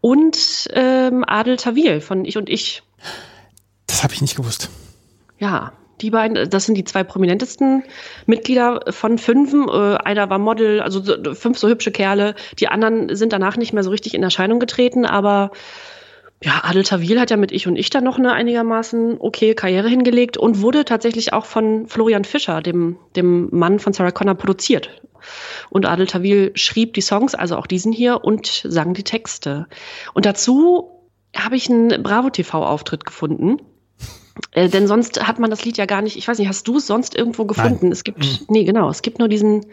[0.00, 2.82] Und ähm, Adel Tawil von Ich und Ich.
[3.86, 4.70] Das habe ich nicht gewusst.
[5.38, 7.82] Ja, die beiden, das sind die zwei prominentesten
[8.26, 9.68] Mitglieder von fünfen.
[9.68, 11.02] Äh, einer war Model, also
[11.34, 12.36] fünf so hübsche Kerle.
[12.60, 15.50] Die anderen sind danach nicht mehr so richtig in Erscheinung getreten, aber
[16.42, 19.88] ja, Adel Tawil hat ja mit Ich und Ich dann noch eine einigermaßen okay Karriere
[19.88, 25.02] hingelegt und wurde tatsächlich auch von Florian Fischer, dem, dem Mann von Sarah Connor, produziert.
[25.68, 29.66] Und Adel Tawil schrieb die Songs, also auch diesen hier, und sang die Texte.
[30.14, 30.90] Und dazu
[31.36, 33.56] habe ich einen Bravo TV-Auftritt gefunden.
[34.52, 36.76] Äh, denn sonst hat man das Lied ja gar nicht, ich weiß nicht, hast du
[36.76, 37.86] es sonst irgendwo gefunden?
[37.86, 37.92] Nein.
[37.92, 38.46] Es gibt, mhm.
[38.48, 39.66] nee, genau, es gibt nur diesen,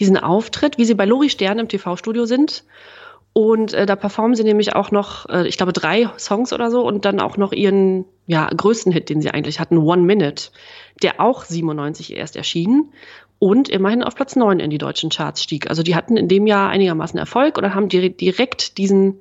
[0.00, 2.64] diesen Auftritt, wie sie bei Lori Stern im TV-Studio sind
[3.32, 6.86] und äh, da performen sie nämlich auch noch, äh, ich glaube, drei Songs oder so
[6.86, 10.50] und dann auch noch ihren ja, größten Hit, den sie eigentlich hatten, One Minute,
[11.02, 12.92] der auch 97 erst erschien
[13.38, 15.68] und immerhin auf Platz 9 in die deutschen Charts stieg.
[15.68, 19.20] Also die hatten in dem Jahr einigermaßen Erfolg oder haben direkt diesen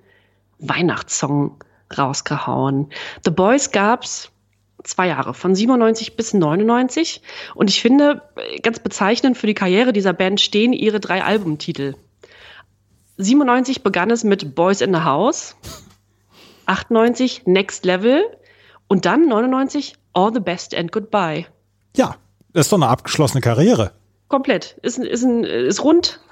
[0.60, 1.64] Weihnachtssong
[1.98, 2.90] rausgehauen.
[3.26, 4.32] The Boys gab's
[4.84, 7.22] zwei Jahre, von 97 bis 99.
[7.56, 11.96] Und ich finde, äh, ganz bezeichnend für die Karriere dieser Band stehen ihre drei Albumtitel.
[13.22, 15.56] 97 begann es mit Boys in the House,
[16.66, 18.24] 98 Next Level
[18.88, 21.46] und dann 99 All the Best and Goodbye.
[21.96, 22.16] Ja,
[22.54, 23.92] das ist doch eine abgeschlossene Karriere.
[24.28, 24.78] Komplett.
[24.82, 26.20] Ist, ist, ein, ist rund.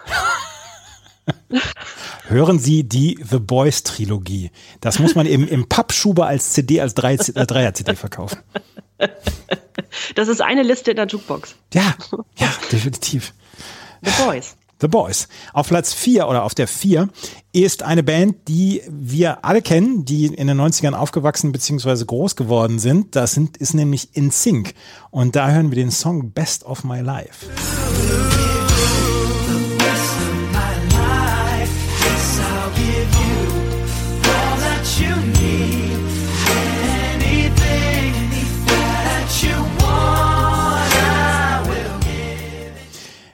[2.28, 4.52] Hören Sie die The Boys Trilogie.
[4.82, 8.40] Das muss man eben im Pappschuber als CD, als äh, Dreier-CD verkaufen.
[10.16, 11.56] Das ist eine Liste in der Jukebox.
[11.74, 11.96] Ja,
[12.38, 13.34] ja, definitiv.
[14.02, 14.56] The Boys.
[14.82, 15.28] The Boys.
[15.54, 17.10] Auf Platz 4 oder auf der 4
[17.52, 22.06] ist eine Band, die wir alle kennen, die in den 90ern aufgewachsen bzw.
[22.06, 23.16] groß geworden sind.
[23.16, 24.74] Das sind, ist nämlich In Sync.
[25.12, 27.48] Und da hören wir den Song Best of My Life.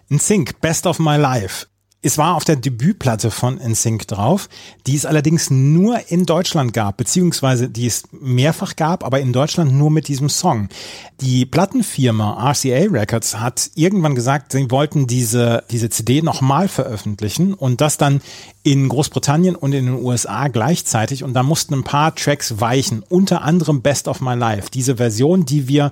[0.10, 1.65] NSYNC, Best of My Life.
[2.04, 4.48] Es war auf der Debütplatte von NSYNC drauf,
[4.86, 9.74] die es allerdings nur in Deutschland gab, beziehungsweise die es mehrfach gab, aber in Deutschland
[9.74, 10.70] nur mit diesem Song.
[11.22, 17.82] Die Plattenfirma RCA Records hat irgendwann gesagt, sie wollten diese, diese CD nochmal veröffentlichen und
[17.82, 18.22] das dann
[18.62, 23.41] in Großbritannien und in den USA gleichzeitig und da mussten ein paar Tracks weichen, unter
[23.41, 24.70] anderem Best of My Life.
[24.72, 25.91] Diese Version, die wir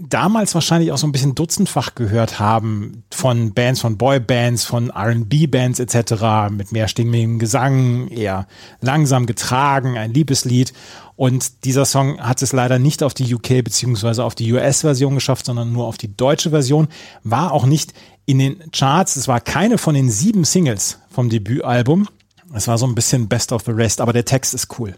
[0.00, 5.80] damals wahrscheinlich auch so ein bisschen dutzendfach gehört haben von Bands, von Boybands, von R&B-Bands
[5.80, 6.50] etc.
[6.50, 8.46] mit mehrstimmigem Gesang, eher
[8.80, 10.72] langsam getragen, ein Liebeslied.
[11.16, 15.46] Und dieser Song hat es leider nicht auf die UK beziehungsweise auf die US-Version geschafft,
[15.46, 16.88] sondern nur auf die deutsche Version.
[17.24, 17.92] War auch nicht
[18.26, 19.16] in den Charts.
[19.16, 22.08] Es war keine von den sieben Singles vom Debütalbum.
[22.54, 24.94] Es war so ein bisschen Best of the Rest, aber der Text ist cool.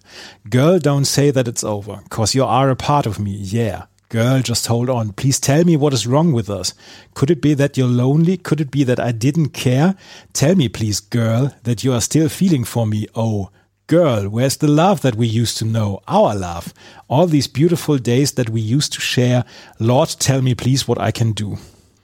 [0.49, 3.89] Girl, don't say that it's over, cause you are a part of me, yeah.
[4.11, 5.13] Girl, just hold on.
[5.13, 6.75] Please tell me what is wrong with us.
[7.15, 8.37] Could it be that you're lonely?
[8.37, 9.95] Could it be that I didn't care?
[10.33, 13.07] Tell me, please, girl, that you are still feeling for me.
[13.15, 13.51] Oh,
[13.87, 16.01] girl, where's the love that we used to know?
[16.09, 16.75] Our love.
[17.09, 19.45] All these beautiful days that we used to share.
[19.79, 21.59] Lord, tell me, please, what I can do.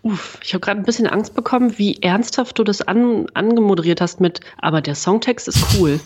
[0.05, 4.21] Uff, ich habe gerade ein bisschen Angst bekommen, wie ernsthaft du das an, angemoderiert hast
[4.21, 5.99] mit, aber der Songtext ist cool.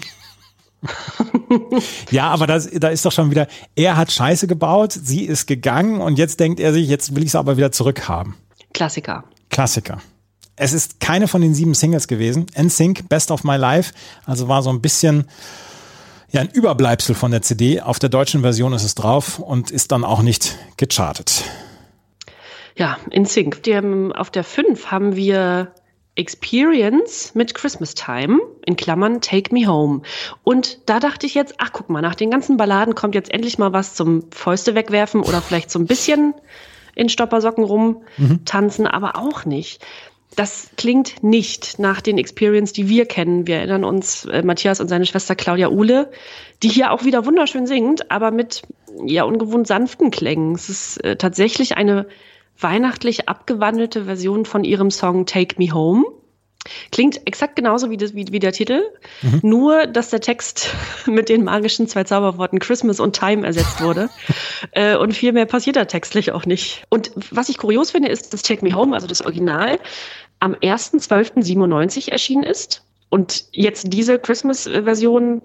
[2.11, 6.01] ja, aber das, da ist doch schon wieder, er hat Scheiße gebaut, sie ist gegangen
[6.01, 8.37] und jetzt denkt er sich, jetzt will ich es aber wieder zurückhaben.
[8.73, 9.25] Klassiker.
[9.51, 10.01] Klassiker.
[10.57, 12.47] Es ist keine von den sieben Singles gewesen.
[12.59, 13.93] NSYNC, Best of My Life,
[14.27, 15.27] also war so ein bisschen
[16.31, 17.81] ja ein Überbleibsel von der CD.
[17.81, 21.45] Auf der deutschen Version ist es drauf und ist dann auch nicht gechartet.
[22.77, 23.61] Ja, in Sync.
[24.15, 25.75] Auf der 5 haben wir
[26.17, 30.03] Experience mit Christmas Time, in Klammern Take Me Home.
[30.43, 33.59] Und da dachte ich jetzt, ach guck mal, nach den ganzen Balladen kommt jetzt endlich
[33.59, 36.35] mal was zum Fäuste wegwerfen oder vielleicht so ein bisschen
[36.95, 38.91] in Stoppersocken rumtanzen, mhm.
[38.91, 39.85] aber auch nicht.
[40.37, 43.47] Das klingt nicht nach den Experience, die wir kennen.
[43.47, 46.11] Wir erinnern uns, äh, Matthias und seine Schwester Claudia Uhle,
[46.63, 48.63] die hier auch wieder wunderschön singt, aber mit
[49.05, 50.55] ja ungewohnt sanften Klängen.
[50.55, 52.07] Es ist äh, tatsächlich eine
[52.63, 56.05] weihnachtlich abgewandelte Version von ihrem Song Take Me Home.
[56.93, 58.83] Klingt exakt genauso wie, das, wie, wie der Titel,
[59.23, 59.41] mhm.
[59.43, 60.75] nur dass der Text
[61.07, 64.11] mit den magischen zwei Zauberworten Christmas und Time ersetzt wurde.
[64.73, 66.85] äh, und viel mehr passiert da textlich auch nicht.
[66.91, 69.79] Und was ich kurios finde, ist, dass Take Me Home, also das Original,
[70.39, 72.85] am 1.12.97 erschienen ist.
[73.09, 75.43] Und jetzt diese Christmas-Version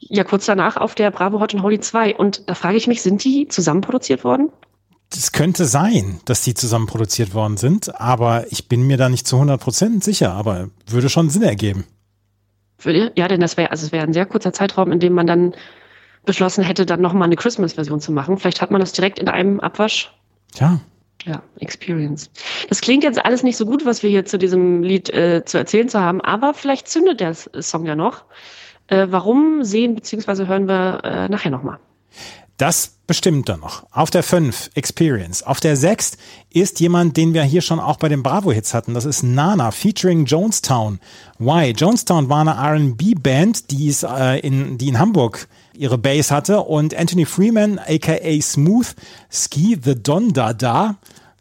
[0.00, 2.16] ja kurz danach auf der Bravo Hot and Holy 2.
[2.16, 4.50] Und da frage ich mich, sind die zusammen produziert worden?
[5.12, 9.26] Es könnte sein, dass die zusammen produziert worden sind, aber ich bin mir da nicht
[9.26, 11.84] zu 100% sicher, aber würde schon Sinn ergeben.
[12.78, 15.26] Würde, ja, denn das wäre, also es wäre ein sehr kurzer Zeitraum, in dem man
[15.26, 15.54] dann
[16.24, 18.36] beschlossen hätte, dann nochmal eine Christmas-Version zu machen.
[18.36, 20.14] Vielleicht hat man das direkt in einem Abwasch.
[20.56, 20.78] Ja.
[21.24, 22.30] Ja, Experience.
[22.68, 25.58] Das klingt jetzt alles nicht so gut, was wir hier zu diesem Lied äh, zu
[25.58, 28.24] erzählen zu haben, aber vielleicht zündet der Song ja noch.
[28.86, 30.46] Äh, warum sehen bzw.
[30.46, 31.78] hören wir äh, nachher nochmal.
[32.58, 33.84] Das bestimmt dann noch.
[33.92, 35.44] Auf der 5 Experience.
[35.44, 36.18] Auf der 6
[36.50, 38.94] ist jemand, den wir hier schon auch bei den Bravo-Hits hatten.
[38.94, 40.98] Das ist Nana featuring Jonestown.
[41.38, 41.70] Why?
[41.70, 47.26] Jonestown war eine R&B-Band, die, äh, in, die in Hamburg ihre Base hatte und Anthony
[47.26, 48.94] Freeman, aka Smooth,
[49.30, 50.96] Ski the Don Dada,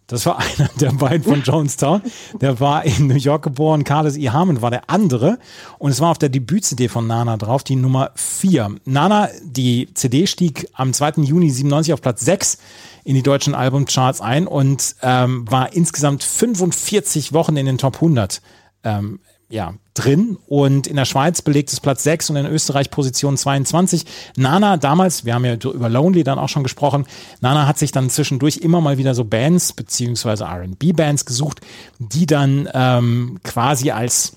[0.08, 2.02] das war einer der beiden von Jonestown.
[2.42, 3.84] Der war in New York geboren.
[3.84, 4.30] Carlos E.
[4.30, 5.38] Harmon war der andere.
[5.78, 8.78] Und es war auf der Debüt-CD von Nana drauf, die Nummer 4.
[8.86, 11.22] Nana, die CD stieg am 2.
[11.24, 12.58] Juni 97 auf Platz 6
[13.04, 18.42] in die deutschen Albumcharts ein und ähm, war insgesamt 45 Wochen in den Top 100
[18.84, 23.38] ähm, ja, drin und in der Schweiz belegt es Platz 6 und in Österreich Position
[23.38, 24.06] 22.
[24.36, 27.06] Nana damals, wir haben ja über Lonely dann auch schon gesprochen,
[27.40, 31.62] Nana hat sich dann zwischendurch immer mal wieder so Bands beziehungsweise R&B-Bands gesucht,
[32.00, 34.34] die dann ähm, quasi als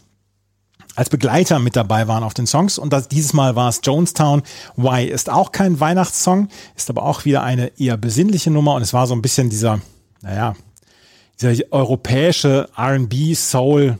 [0.96, 4.42] als Begleiter mit dabei waren auf den Songs und das, dieses Mal war es Jonestown.
[4.76, 8.92] Why ist auch kein Weihnachtssong, ist aber auch wieder eine eher besinnliche Nummer und es
[8.92, 9.80] war so ein bisschen dieser,
[10.20, 10.56] naja,
[11.40, 13.98] dieser europäische R&B Soul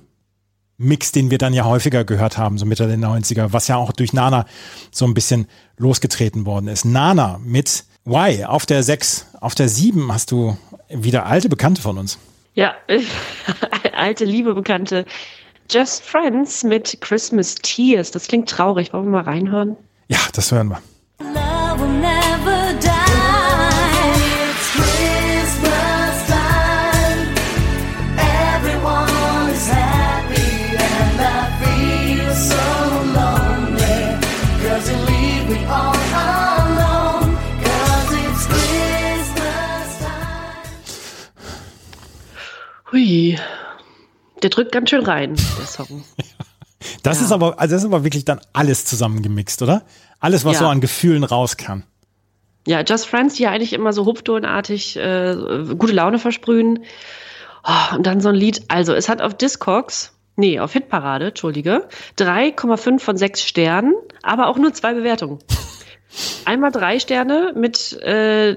[0.83, 3.93] Mix, den wir dann ja häufiger gehört haben, so Mitte der 90er, was ja auch
[3.93, 4.47] durch Nana
[4.91, 6.87] so ein bisschen losgetreten worden ist.
[6.87, 10.57] Nana mit Why auf der 6, auf der 7 hast du
[10.89, 12.19] wieder alte Bekannte von uns.
[12.55, 12.75] Ja,
[13.95, 15.05] alte, liebe Bekannte.
[15.71, 18.11] Just Friends mit Christmas Tears.
[18.11, 18.93] Das klingt traurig.
[18.95, 19.77] Wollen wir mal reinhören?
[20.09, 21.50] Ja, das hören wir.
[42.93, 43.39] Hui.
[44.43, 46.05] Der drückt ganz schön rein, der Song.
[47.03, 47.27] Das ja.
[47.27, 49.83] ist aber, also das ist aber wirklich dann alles zusammengemixt, oder?
[50.19, 50.61] Alles, was ja.
[50.61, 51.85] so an Gefühlen raus kann.
[52.67, 55.37] Ja, Just Friends, die ja eigentlich immer so huptonartig äh,
[55.77, 56.85] gute Laune versprühen.
[57.65, 58.63] Oh, und dann so ein Lied.
[58.69, 61.87] Also, es hat auf Discogs, nee, auf Hitparade, entschuldige,
[62.19, 65.39] 3,5 von 6 Sternen, aber auch nur zwei Bewertungen.
[66.47, 68.57] Einmal drei Sterne mit, äh,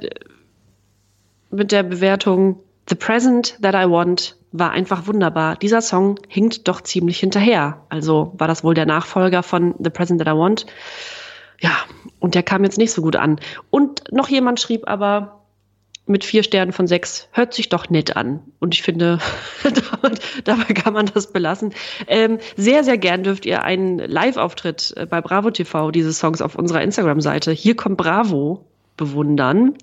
[1.51, 5.55] mit der Bewertung The Present That I Want war einfach wunderbar.
[5.55, 7.81] Dieser Song hinkt doch ziemlich hinterher.
[7.89, 10.65] Also war das wohl der Nachfolger von The Present That I Want.
[11.59, 11.71] Ja,
[12.19, 13.39] und der kam jetzt nicht so gut an.
[13.69, 15.39] Und noch jemand schrieb aber
[16.05, 18.41] mit vier Sternen von sechs, hört sich doch nett an.
[18.59, 19.19] Und ich finde,
[20.43, 21.73] dabei kann man das belassen.
[22.07, 26.55] Ähm, sehr, sehr gern dürft ihr einen Live-Auftritt äh, bei Bravo TV, diese Songs auf
[26.55, 27.51] unserer Instagram-Seite.
[27.51, 28.65] Hier kommt Bravo
[28.97, 29.75] bewundern.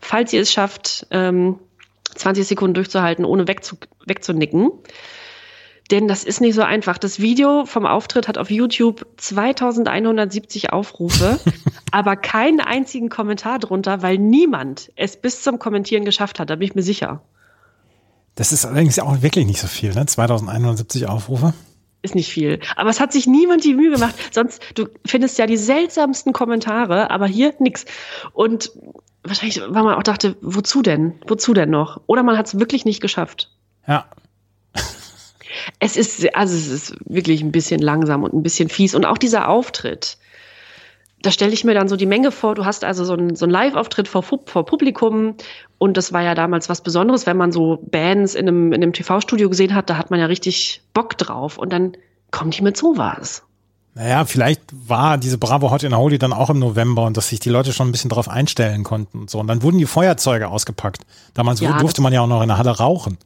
[0.00, 1.58] Falls ihr es schafft, ähm,
[2.16, 3.76] 20 Sekunden durchzuhalten, ohne wegzu
[4.06, 4.70] wegzunicken.
[5.90, 6.98] Denn das ist nicht so einfach.
[6.98, 11.38] Das Video vom Auftritt hat auf YouTube 2170 Aufrufe,
[11.92, 16.50] aber keinen einzigen Kommentar drunter, weil niemand es bis zum Kommentieren geschafft hat.
[16.50, 17.22] Da bin ich mir sicher.
[18.34, 20.04] Das ist allerdings auch wirklich nicht so viel, ne?
[20.04, 21.54] 2170 Aufrufe.
[22.06, 22.60] Ist nicht viel.
[22.76, 24.14] Aber es hat sich niemand die Mühe gemacht.
[24.30, 27.84] Sonst, du findest ja die seltsamsten Kommentare, aber hier nix.
[28.32, 28.70] Und
[29.24, 31.14] wahrscheinlich, weil man auch dachte, wozu denn?
[31.26, 32.00] Wozu denn noch?
[32.06, 33.50] Oder man hat es wirklich nicht geschafft.
[33.88, 34.06] Ja,
[35.78, 38.94] es ist, also es ist wirklich ein bisschen langsam und ein bisschen fies.
[38.94, 40.18] Und auch dieser Auftritt,
[41.26, 42.54] da stelle ich mir dann so die Menge vor.
[42.54, 45.34] Du hast also so einen, so einen Live-Auftritt vor, vor Publikum.
[45.78, 48.92] Und das war ja damals was Besonderes, wenn man so Bands in einem, in einem
[48.92, 51.58] TV-Studio gesehen hat, da hat man ja richtig Bock drauf.
[51.58, 51.96] Und dann
[52.30, 53.42] kommen die mit sowas.
[53.94, 57.40] Naja, vielleicht war diese Bravo Hot in Holy dann auch im November und dass sich
[57.40, 59.40] die Leute schon ein bisschen drauf einstellen konnten und so.
[59.40, 61.00] Und dann wurden die Feuerzeuge ausgepackt.
[61.34, 63.18] Damals ja, durfte man ja auch noch in der Halle rauchen.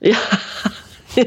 [0.00, 0.16] Ja,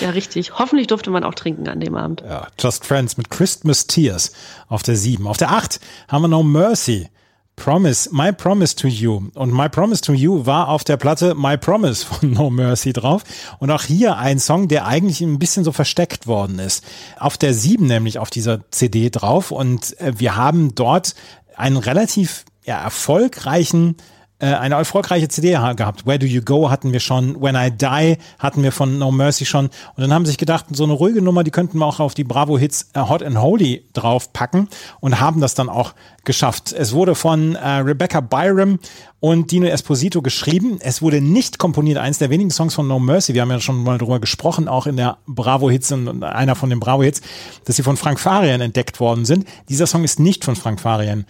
[0.00, 0.58] ja, richtig.
[0.58, 2.22] Hoffentlich durfte man auch trinken an dem Abend.
[2.26, 4.32] Ja, Just Friends mit Christmas Tears
[4.68, 5.26] auf der 7.
[5.26, 7.08] Auf der 8 haben wir No Mercy.
[7.56, 9.28] Promise, My Promise to You.
[9.34, 13.22] Und My Promise to You war auf der Platte My Promise von No Mercy drauf.
[13.58, 16.84] Und auch hier ein Song, der eigentlich ein bisschen so versteckt worden ist.
[17.18, 19.50] Auf der 7 nämlich auf dieser CD drauf.
[19.50, 21.14] Und äh, wir haben dort
[21.56, 23.96] einen relativ ja, erfolgreichen
[24.44, 26.06] eine erfolgreiche CD gehabt.
[26.06, 29.44] Where Do You Go hatten wir schon, When I Die hatten wir von No Mercy
[29.44, 29.66] schon.
[29.66, 32.14] Und dann haben sie sich gedacht, so eine ruhige Nummer, die könnten wir auch auf
[32.14, 34.68] die Bravo Hits äh, Hot and Holy draufpacken
[35.00, 36.72] und haben das dann auch geschafft.
[36.72, 38.78] Es wurde von äh, Rebecca Byram
[39.20, 40.78] und Dino Esposito geschrieben.
[40.80, 43.34] Es wurde nicht komponiert, eins der wenigen Songs von No Mercy.
[43.34, 46.70] Wir haben ja schon mal drüber gesprochen, auch in der Bravo Hits und einer von
[46.70, 47.22] den Bravo Hits,
[47.64, 49.46] dass sie von Frank Farian entdeckt worden sind.
[49.68, 51.24] Dieser Song ist nicht von Frank Farian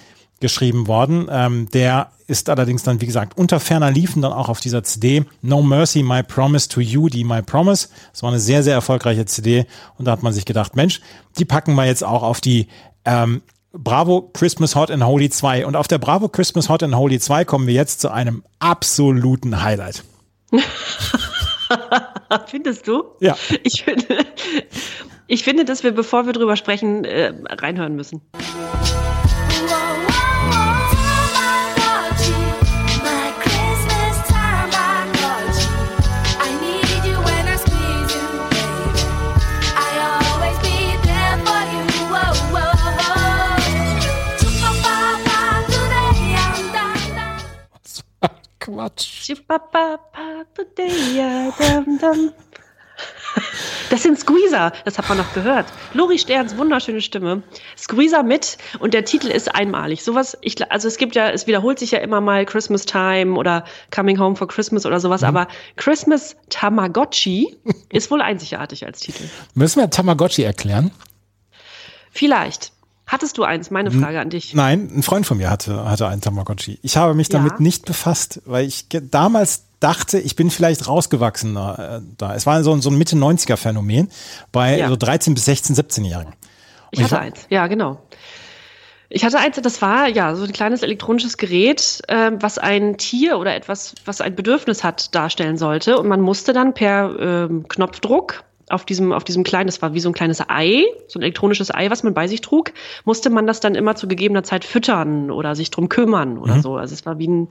[0.44, 1.26] geschrieben worden.
[1.30, 5.24] Ähm, der ist allerdings dann, wie gesagt, unter ferner liefen dann auch auf dieser CD
[5.40, 7.88] No Mercy, My Promise to You, die My Promise.
[8.12, 9.64] Das war eine sehr, sehr erfolgreiche CD
[9.96, 11.00] und da hat man sich gedacht, Mensch,
[11.38, 12.68] die packen wir jetzt auch auf die
[13.06, 13.40] ähm,
[13.72, 15.64] Bravo Christmas Hot and Holy 2.
[15.64, 19.62] Und auf der Bravo Christmas Hot and Holy 2 kommen wir jetzt zu einem absoluten
[19.62, 20.04] Highlight.
[22.48, 23.04] Findest du?
[23.20, 23.34] Ja.
[23.62, 24.18] Ich finde,
[25.26, 28.20] ich finde, dass wir, bevor wir drüber sprechen, äh, reinhören müssen.
[48.64, 49.28] Quatsch.
[53.90, 55.66] Das sind Squeezer, das hat man noch gehört.
[55.92, 57.42] Lori Sterns wunderschöne Stimme.
[57.76, 60.02] Squeezer mit und der Titel ist einmalig.
[60.02, 63.64] Sowas, ich, also es gibt ja, es wiederholt sich ja immer mal Christmas Time oder
[63.94, 65.28] Coming Home for Christmas oder sowas, mhm.
[65.28, 67.56] aber Christmas Tamagotchi
[67.90, 69.24] ist wohl einzigartig als Titel.
[69.54, 70.90] Müssen wir Tamagotchi erklären?
[72.10, 72.73] Vielleicht.
[73.06, 73.70] Hattest du eins?
[73.70, 74.54] Meine Frage an dich.
[74.54, 76.78] Nein, ein Freund von mir hatte, hatte einen Tamagotchi.
[76.82, 77.60] Ich habe mich damit ja.
[77.60, 82.34] nicht befasst, weil ich damals dachte, ich bin vielleicht rausgewachsen äh, da.
[82.34, 84.08] Es war so, so ein Mitte 90er Phänomen
[84.52, 84.88] bei ja.
[84.88, 86.32] so 13 bis 16, 17-Jährigen.
[86.92, 88.00] Ich hatte ich eins, ja, genau.
[89.10, 93.38] Ich hatte eins, das war ja so ein kleines elektronisches Gerät, äh, was ein Tier
[93.38, 95.98] oder etwas, was ein Bedürfnis hat, darstellen sollte.
[95.98, 98.42] Und man musste dann per äh, Knopfdruck
[98.74, 101.72] auf diesem, auf diesem kleinen, das war wie so ein kleines Ei, so ein elektronisches
[101.74, 102.72] Ei, was man bei sich trug,
[103.04, 106.62] musste man das dann immer zu gegebener Zeit füttern oder sich drum kümmern oder mhm.
[106.62, 106.76] so.
[106.76, 107.48] Also es war wie ein,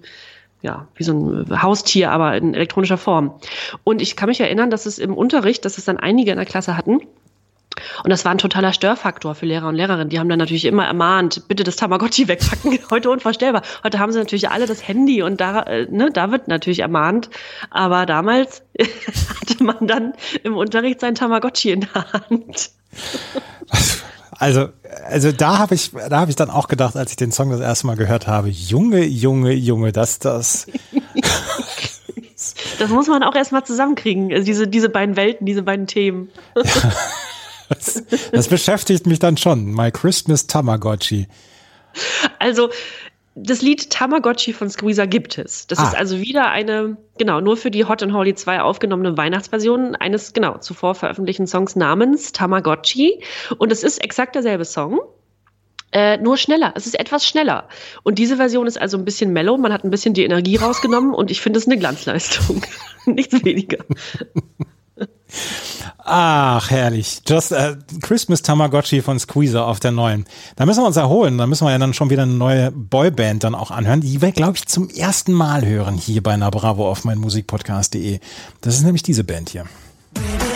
[0.62, 3.34] ja, wie so ein Haustier, aber in elektronischer Form.
[3.84, 6.46] Und ich kann mich erinnern, dass es im Unterricht, dass es dann einige in der
[6.46, 7.02] Klasse hatten,
[8.04, 10.10] und das war ein totaler Störfaktor für Lehrer und Lehrerinnen.
[10.10, 12.80] Die haben dann natürlich immer ermahnt, bitte das Tamagotchi wegpacken.
[12.90, 13.62] Heute unvorstellbar.
[13.84, 17.30] Heute haben sie natürlich alle das Handy und da, äh, ne, da wird natürlich ermahnt.
[17.70, 18.64] Aber damals
[19.42, 22.72] hatte man dann im Unterricht sein Tamagotchi in der Hand.
[24.38, 24.70] Also,
[25.08, 27.60] also da habe ich, da habe ich dann auch gedacht, als ich den Song das
[27.60, 30.68] erste Mal gehört habe, Junge, Junge, Junge, dass das.
[32.80, 36.30] das muss man auch erstmal zusammenkriegen, also diese, diese beiden Welten, diese beiden Themen.
[36.56, 36.64] Ja.
[37.94, 39.66] Das, das beschäftigt mich dann schon.
[39.66, 41.28] My Christmas Tamagotchi.
[42.40, 42.70] Also,
[43.36, 45.66] das Lied Tamagotchi von Squeezer gibt es.
[45.68, 45.88] Das ah.
[45.88, 50.34] ist also wieder eine, genau, nur für die Hot and Holy 2 aufgenommene Weihnachtsversion eines,
[50.34, 53.24] genau, zuvor veröffentlichten Songs namens Tamagotchi.
[53.58, 55.00] Und es ist exakt derselbe Song.
[55.92, 56.74] Äh, nur schneller.
[56.76, 57.70] Es ist etwas schneller.
[58.02, 59.58] Und diese Version ist also ein bisschen mellow.
[59.58, 62.64] Man hat ein bisschen die Energie rausgenommen und ich finde es eine Glanzleistung.
[63.06, 63.78] Nichts weniger.
[66.06, 67.22] Ach, herrlich.
[67.26, 70.26] Just uh, Christmas Tamagotchi von Squeezer auf der neuen.
[70.56, 71.38] Da müssen wir uns erholen.
[71.38, 74.34] Da müssen wir ja dann schon wieder eine neue Boyband dann auch anhören, die wir,
[74.34, 78.20] glaube ich, zum ersten Mal hören hier bei einer Bravo auf meinmusikpodcast.de.
[78.62, 79.66] Das ist nämlich diese Band hier.
[80.14, 80.53] Baby.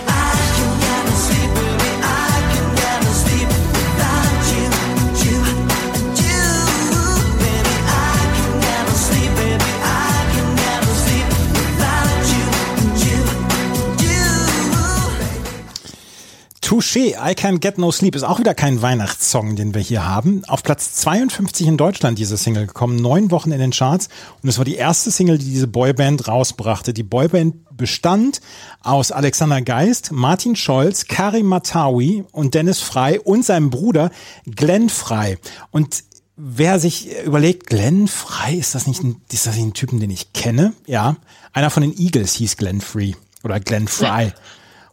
[16.68, 20.44] Touché, I Can Get No Sleep ist auch wieder kein Weihnachtssong, den wir hier haben.
[20.50, 24.10] Auf Platz 52 in Deutschland diese Single gekommen, neun Wochen in den Charts
[24.44, 26.94] und es war die erste Single, die diese Boyband rausbrachte.
[26.94, 28.42] Die Boyband bestand
[28.84, 34.12] aus Alexander Geist, Martin Scholz, Karim Matawi und Dennis Frei und seinem Bruder
[34.46, 35.38] Glenn Frei.
[35.72, 36.04] Und
[36.36, 40.10] wer sich überlegt, Glenn Frei, ist das nicht ein, ist das nicht ein Typen, den
[40.10, 40.74] ich kenne?
[40.86, 41.16] Ja,
[41.54, 44.34] einer von den Eagles hieß Glenn Free oder Glenn Fry.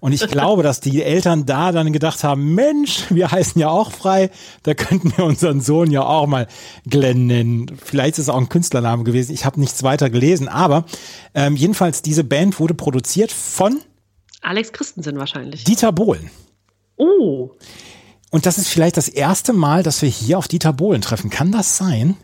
[0.04, 3.90] Und ich glaube, dass die Eltern da dann gedacht haben, Mensch, wir heißen ja auch
[3.90, 4.28] frei,
[4.62, 6.46] da könnten wir unseren Sohn ja auch mal
[6.84, 7.72] Glenn nennen.
[7.82, 9.32] Vielleicht ist es auch ein Künstlername gewesen.
[9.32, 10.84] Ich habe nichts weiter gelesen, aber
[11.34, 13.80] ähm, jedenfalls diese Band wurde produziert von
[14.42, 15.64] Alex Christensen wahrscheinlich.
[15.64, 16.30] Dieter Bohlen.
[16.98, 17.52] Oh.
[18.30, 21.30] Und das ist vielleicht das erste Mal, dass wir hier auf Dieter Bohlen treffen.
[21.30, 22.18] Kann das sein?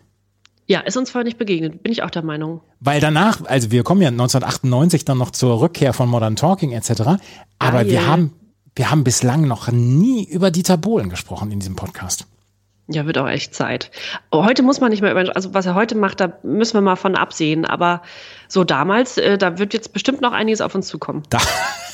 [0.70, 2.60] Ja, ist uns vorher nicht begegnet, bin ich auch der Meinung.
[2.78, 6.90] Weil danach, also wir kommen ja 1998 dann noch zur Rückkehr von Modern Talking etc.
[7.58, 8.34] Aber ah, wir haben,
[8.76, 12.28] wir haben bislang noch nie über Dieter Bohlen gesprochen in diesem Podcast.
[12.92, 13.92] Ja, wird auch echt Zeit.
[14.34, 16.96] Heute muss man nicht mehr über, also was er heute macht, da müssen wir mal
[16.96, 17.64] von absehen.
[17.64, 18.02] Aber
[18.48, 21.22] so damals, äh, da wird jetzt bestimmt noch einiges auf uns zukommen.
[21.30, 21.38] Da,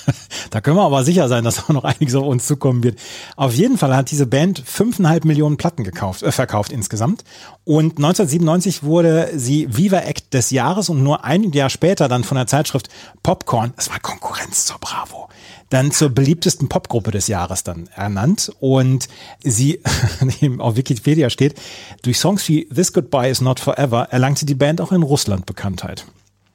[0.50, 2.98] da können wir aber sicher sein, dass auch noch einiges auf uns zukommen wird.
[3.36, 7.24] Auf jeden Fall hat diese Band fünfeinhalb Millionen Platten gekauft, äh, verkauft insgesamt.
[7.64, 12.38] Und 1997 wurde sie Viva Act des Jahres und nur ein Jahr später dann von
[12.38, 12.88] der Zeitschrift
[13.22, 15.28] Popcorn, das war Konkurrenz zur Bravo,
[15.70, 18.52] dann zur beliebtesten Popgruppe des Jahres dann ernannt.
[18.60, 19.08] Und
[19.42, 19.80] sie,
[20.58, 21.54] auf Wikipedia steht,
[22.02, 26.06] durch Songs wie This Goodbye is Not Forever erlangte die Band auch in Russland Bekanntheit.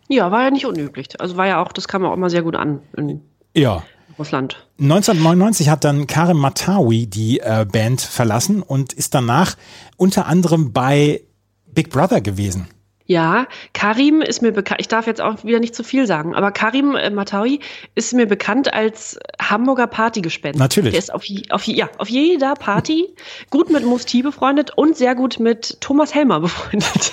[0.08, 1.08] Ja, war ja nicht unüblich.
[1.20, 3.22] Also war ja auch, das kam auch immer sehr gut an in
[3.56, 3.84] ja.
[4.20, 4.68] Russland.
[4.80, 9.56] 1999 hat dann Karim Matawi die äh, Band verlassen und ist danach
[9.98, 11.22] unter anderem bei
[11.66, 12.68] Big Brother gewesen.
[13.12, 16.54] Ja, Karim ist mir bekannt, ich darf jetzt auch wieder nicht zu viel sagen, aber
[16.54, 17.60] Karim äh, Matawi
[17.94, 20.58] ist mir bekannt als Hamburger Partygespenst.
[20.58, 20.92] Natürlich.
[20.92, 23.14] Der ist auf, auf, ja, auf jeder Party
[23.50, 27.12] gut mit Musti befreundet und sehr gut mit Thomas Helmer befreundet.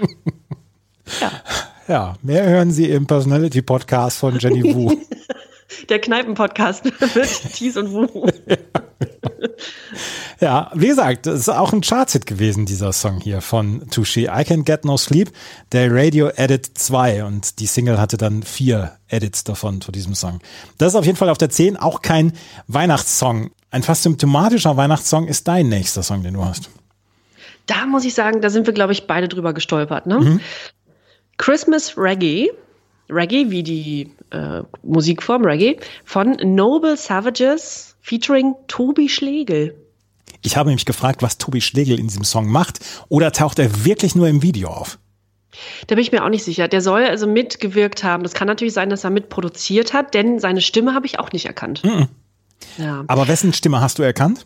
[1.20, 1.30] ja.
[1.86, 4.90] Ja, mehr hören Sie im Personality Podcast von Jenny Wu.
[5.88, 8.26] Der Kneipen-Podcast mit Thies und Wu.
[10.40, 14.28] ja, wie gesagt, das ist auch ein Chartshit gewesen, dieser Song hier von Touché.
[14.28, 15.30] I Can Get No Sleep,
[15.72, 20.40] der Radio Edit 2 und die Single hatte dann vier Edits davon zu diesem Song.
[20.78, 22.32] Das ist auf jeden Fall auf der 10 auch kein
[22.66, 23.50] Weihnachtssong.
[23.70, 26.70] Ein fast symptomatischer Weihnachtssong ist dein nächster Song, den du hast.
[27.66, 30.06] Da muss ich sagen, da sind wir, glaube ich, beide drüber gestolpert.
[30.06, 30.20] Ne?
[30.20, 30.40] Mhm.
[31.36, 32.50] Christmas Reggae
[33.10, 39.76] Reggae, wie die äh, Musikform Reggae, von Noble Savages featuring Tobi Schlegel.
[40.42, 44.14] Ich habe mich gefragt, was Tobi Schlegel in diesem Song macht, oder taucht er wirklich
[44.14, 44.98] nur im Video auf?
[45.86, 46.68] Da bin ich mir auch nicht sicher.
[46.68, 48.22] Der soll also mitgewirkt haben.
[48.22, 51.46] Das kann natürlich sein, dass er mitproduziert hat, denn seine Stimme habe ich auch nicht
[51.46, 51.82] erkannt.
[51.82, 52.06] -mm.
[52.76, 53.04] Ja.
[53.06, 54.44] Aber wessen Stimme hast du erkannt?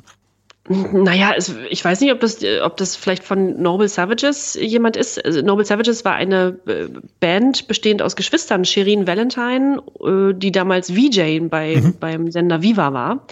[0.68, 5.24] Naja, es, ich weiß nicht, ob das, ob das vielleicht von Noble Savages jemand ist.
[5.24, 6.88] Also Noble Savages war eine äh,
[7.18, 11.94] Band bestehend aus Geschwistern, Shirin Valentine, äh, die damals VJ bei, mhm.
[11.98, 13.26] beim Sender Viva war,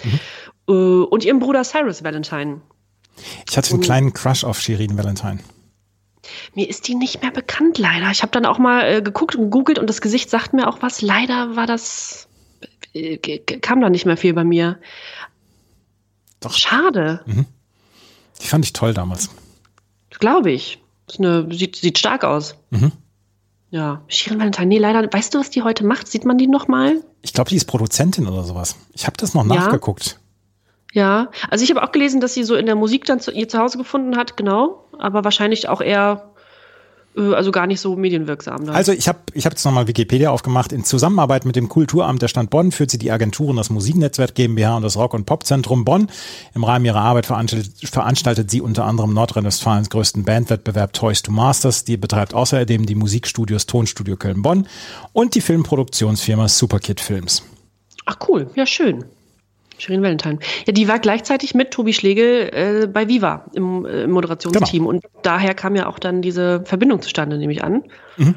[0.66, 1.05] mhm.
[1.05, 2.62] und ihrem Bruder Cyrus Valentine.
[3.49, 5.39] Ich hatte einen kleinen Crush auf Shirin Valentine.
[6.55, 8.11] Mir ist die nicht mehr bekannt, leider.
[8.11, 10.78] Ich habe dann auch mal äh, geguckt und gegoogelt und das Gesicht sagt mir auch
[10.83, 11.01] was.
[11.01, 12.28] Leider war das,
[12.93, 14.78] äh, kam da nicht mehr viel bei mir.
[16.41, 16.55] Doch.
[16.55, 17.20] Schade.
[17.26, 17.47] Mhm.
[18.41, 19.30] Die fand ich toll damals.
[20.18, 20.82] Glaube ich.
[21.18, 22.57] Eine, sieht, sieht stark aus.
[22.70, 22.93] Mhm.
[23.70, 24.66] Ja, Shirin Valentine.
[24.66, 26.09] Nee, leider, weißt du, was die heute macht?
[26.09, 27.03] Sieht man die noch mal?
[27.22, 28.76] Ich glaube, die ist Produzentin oder sowas.
[28.93, 29.55] Ich habe das noch ja.
[29.55, 30.18] nachgeguckt.
[30.93, 33.49] Ja, also ich habe auch gelesen, dass sie so in der Musik dann zu, ihr
[33.49, 34.88] Zuhause gefunden hat, genau.
[34.99, 36.30] Aber wahrscheinlich auch eher
[37.16, 38.66] also gar nicht so medienwirksam.
[38.66, 38.74] Dann.
[38.74, 40.72] Also ich habe ich hab jetzt nochmal Wikipedia aufgemacht.
[40.72, 44.76] In Zusammenarbeit mit dem Kulturamt der Stadt Bonn führt sie die Agenturen das Musiknetzwerk GmbH
[44.76, 46.08] und das Rock- und Popzentrum Bonn.
[46.54, 51.84] Im Rahmen ihrer Arbeit veranstaltet, veranstaltet sie unter anderem Nordrhein-Westfalens größten Bandwettbewerb Toys to Masters.
[51.84, 54.68] Die betreibt außerdem die Musikstudios Tonstudio Köln-Bonn
[55.12, 57.42] und die Filmproduktionsfirma Superkid Films.
[58.06, 59.04] Ach cool, ja schön.
[59.81, 60.39] Shirin Valentine.
[60.66, 64.85] Ja, die war gleichzeitig mit Tobi Schlegel äh, bei Viva im, äh, im Moderationsteam.
[64.85, 64.91] Genau.
[64.91, 67.85] Und daher kam ja auch dann diese Verbindung zustande, nehme ich an.
[68.16, 68.35] Mhm.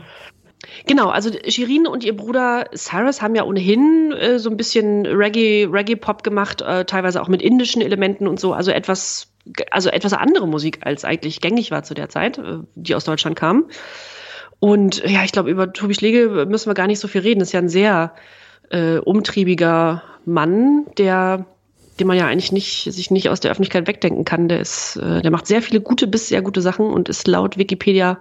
[0.87, 5.67] Genau, also Shirin und ihr Bruder Cyrus haben ja ohnehin äh, so ein bisschen Reggae,
[5.71, 9.33] Reggae-Pop gemacht, äh, teilweise auch mit indischen Elementen und so, also etwas,
[9.71, 13.35] also etwas andere Musik, als eigentlich gängig war zu der Zeit, äh, die aus Deutschland
[13.35, 13.65] kam.
[14.59, 17.39] Und ja, ich glaube, über Tobi Schlegel müssen wir gar nicht so viel reden.
[17.39, 18.13] Das ist ja ein sehr
[18.73, 21.45] äh, umtriebiger Mann, der
[21.99, 24.47] den man ja eigentlich nicht, sich nicht aus der Öffentlichkeit wegdenken kann.
[24.47, 27.57] Der ist, äh, der macht sehr viele gute bis sehr gute Sachen und ist laut
[27.57, 28.19] Wikipedia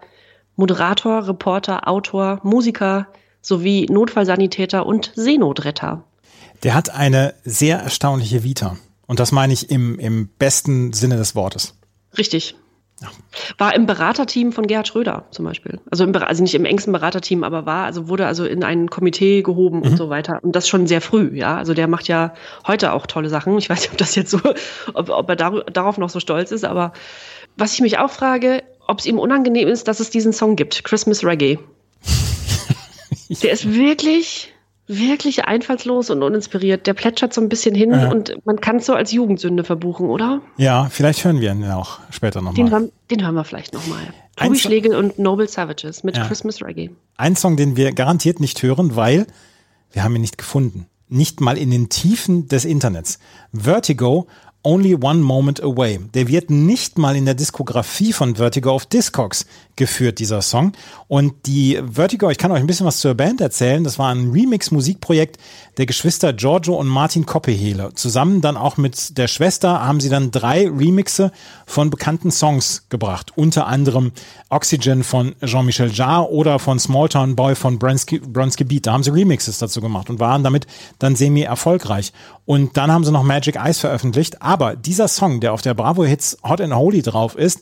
[0.56, 3.08] Moderator, Reporter, Autor, Musiker
[3.40, 6.04] sowie Notfallsanitäter und Seenotretter.
[6.62, 8.76] Der hat eine sehr erstaunliche Vita.
[9.06, 11.74] Und das meine ich im, im besten Sinne des Wortes.
[12.16, 12.54] Richtig.
[13.58, 15.80] War im Beraterteam von Gerhard Schröder zum Beispiel.
[15.90, 19.42] Also, im, also nicht im engsten Beraterteam, aber war, also wurde also in ein Komitee
[19.42, 19.82] gehoben mhm.
[19.84, 20.38] und so weiter.
[20.42, 21.56] Und das schon sehr früh, ja.
[21.56, 22.34] Also der macht ja
[22.66, 23.56] heute auch tolle Sachen.
[23.58, 24.40] Ich weiß nicht, ob das jetzt so,
[24.94, 26.92] ob, ob er dar darauf noch so stolz ist, aber
[27.56, 30.84] was ich mich auch frage, ob es ihm unangenehm ist, dass es diesen Song gibt,
[30.84, 31.58] Christmas Reggae.
[33.42, 34.52] Der ist wirklich,
[34.86, 36.86] wirklich einfallslos und uninspiriert.
[36.86, 38.10] Der plätschert so ein bisschen hin ja.
[38.10, 40.40] und man kann es so als Jugendsünde verbuchen, oder?
[40.56, 42.68] Ja, vielleicht hören wir ihn auch später nochmal.
[42.68, 44.00] Den, den hören wir vielleicht nochmal.
[44.36, 46.26] Tobi Schlegel und Noble Savages mit ja.
[46.26, 46.90] Christmas Reggae.
[47.16, 49.26] Ein Song, den wir garantiert nicht hören, weil
[49.92, 50.86] wir haben ihn nicht gefunden.
[51.08, 53.18] Nicht mal in den Tiefen des Internets.
[53.52, 54.26] Vertigo
[54.64, 55.98] Only One Moment Away.
[56.14, 59.46] Der wird nicht mal in der Diskografie von Vertigo auf Discogs
[59.76, 60.72] geführt, dieser Song.
[61.08, 63.82] Und die Vertigo, ich kann euch ein bisschen was zur Band erzählen.
[63.82, 65.38] Das war ein Remix-Musikprojekt
[65.78, 67.94] der Geschwister Giorgio und Martin Koppehele.
[67.94, 71.32] Zusammen dann auch mit der Schwester haben sie dann drei Remixe
[71.66, 73.32] von bekannten Songs gebracht.
[73.36, 74.12] Unter anderem
[74.50, 78.86] Oxygen von Jean-Michel Jarre oder von Smalltown Boy von Bronski, Bronski Beat.
[78.86, 80.66] Da haben sie Remixes dazu gemacht und waren damit
[80.98, 82.12] dann semi erfolgreich.
[82.44, 84.42] Und dann haben sie noch Magic Eyes veröffentlicht.
[84.52, 87.60] Aber dieser Song, der auf der Bravo Hits Hot and Holy drauf ist,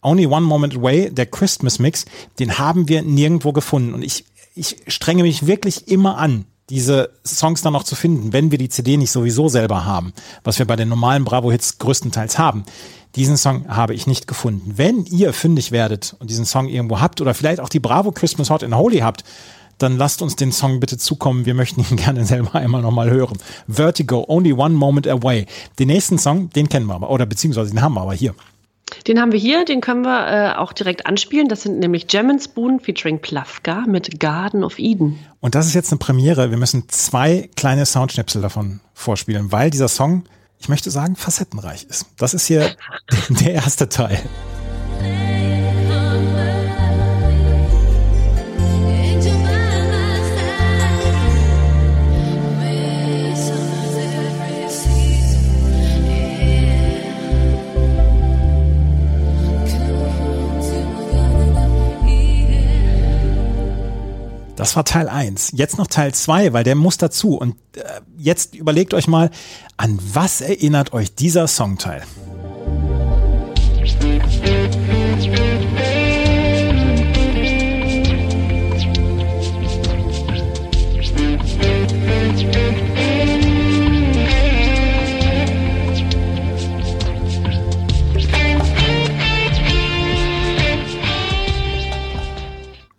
[0.00, 2.06] Only One Moment Away, der Christmas Mix,
[2.38, 3.92] den haben wir nirgendwo gefunden.
[3.92, 4.24] Und ich,
[4.54, 8.70] ich strenge mich wirklich immer an, diese Songs dann noch zu finden, wenn wir die
[8.70, 12.64] CD nicht sowieso selber haben, was wir bei den normalen Bravo-Hits größtenteils haben.
[13.16, 14.78] Diesen Song habe ich nicht gefunden.
[14.78, 18.48] Wenn ihr fündig werdet und diesen Song irgendwo habt oder vielleicht auch die Bravo Christmas
[18.48, 19.24] Hot and Holy habt,
[19.82, 21.46] dann lasst uns den Song bitte zukommen.
[21.46, 23.38] Wir möchten ihn gerne selber einmal nochmal hören.
[23.66, 25.46] Vertigo, Only One Moment Away.
[25.78, 28.34] Den nächsten Song, den kennen wir aber, oder beziehungsweise den haben wir aber hier.
[29.06, 31.48] Den haben wir hier, den können wir äh, auch direkt anspielen.
[31.48, 35.18] Das sind nämlich Gem Spoon featuring Plafka mit Garden of Eden.
[35.40, 36.50] Und das ist jetzt eine Premiere.
[36.50, 40.24] Wir müssen zwei kleine Soundschnipsel davon vorspielen, weil dieser Song,
[40.58, 42.06] ich möchte sagen, facettenreich ist.
[42.18, 42.74] Das ist hier
[43.28, 44.18] der erste Teil.
[64.60, 65.52] Das war Teil 1.
[65.54, 67.34] Jetzt noch Teil 2, weil der muss dazu.
[67.34, 67.80] Und äh,
[68.18, 69.30] jetzt überlegt euch mal,
[69.78, 72.02] an was erinnert euch dieser Songteil?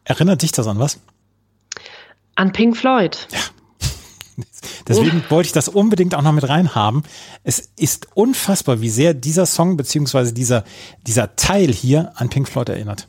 [0.06, 0.98] Erinnert dich das an was?
[2.42, 3.28] An Pink Floyd.
[3.30, 3.40] Ja.
[4.88, 7.04] Deswegen wollte ich das unbedingt auch noch mit reinhaben.
[7.44, 10.64] Es ist unfassbar, wie sehr dieser Song beziehungsweise dieser,
[11.06, 13.08] dieser Teil hier an Pink Floyd erinnert.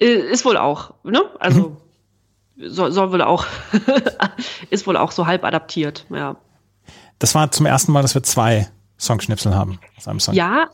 [0.00, 1.22] Äh, ist wohl auch, ne?
[1.38, 1.78] Also
[2.56, 2.70] mhm.
[2.70, 3.46] soll, soll wohl auch,
[4.70, 6.34] ist wohl auch so halb adaptiert, ja.
[7.20, 8.68] Das war zum ersten Mal, dass wir zwei
[8.98, 10.34] Songschnipsel haben aus einem Song.
[10.34, 10.70] Ja,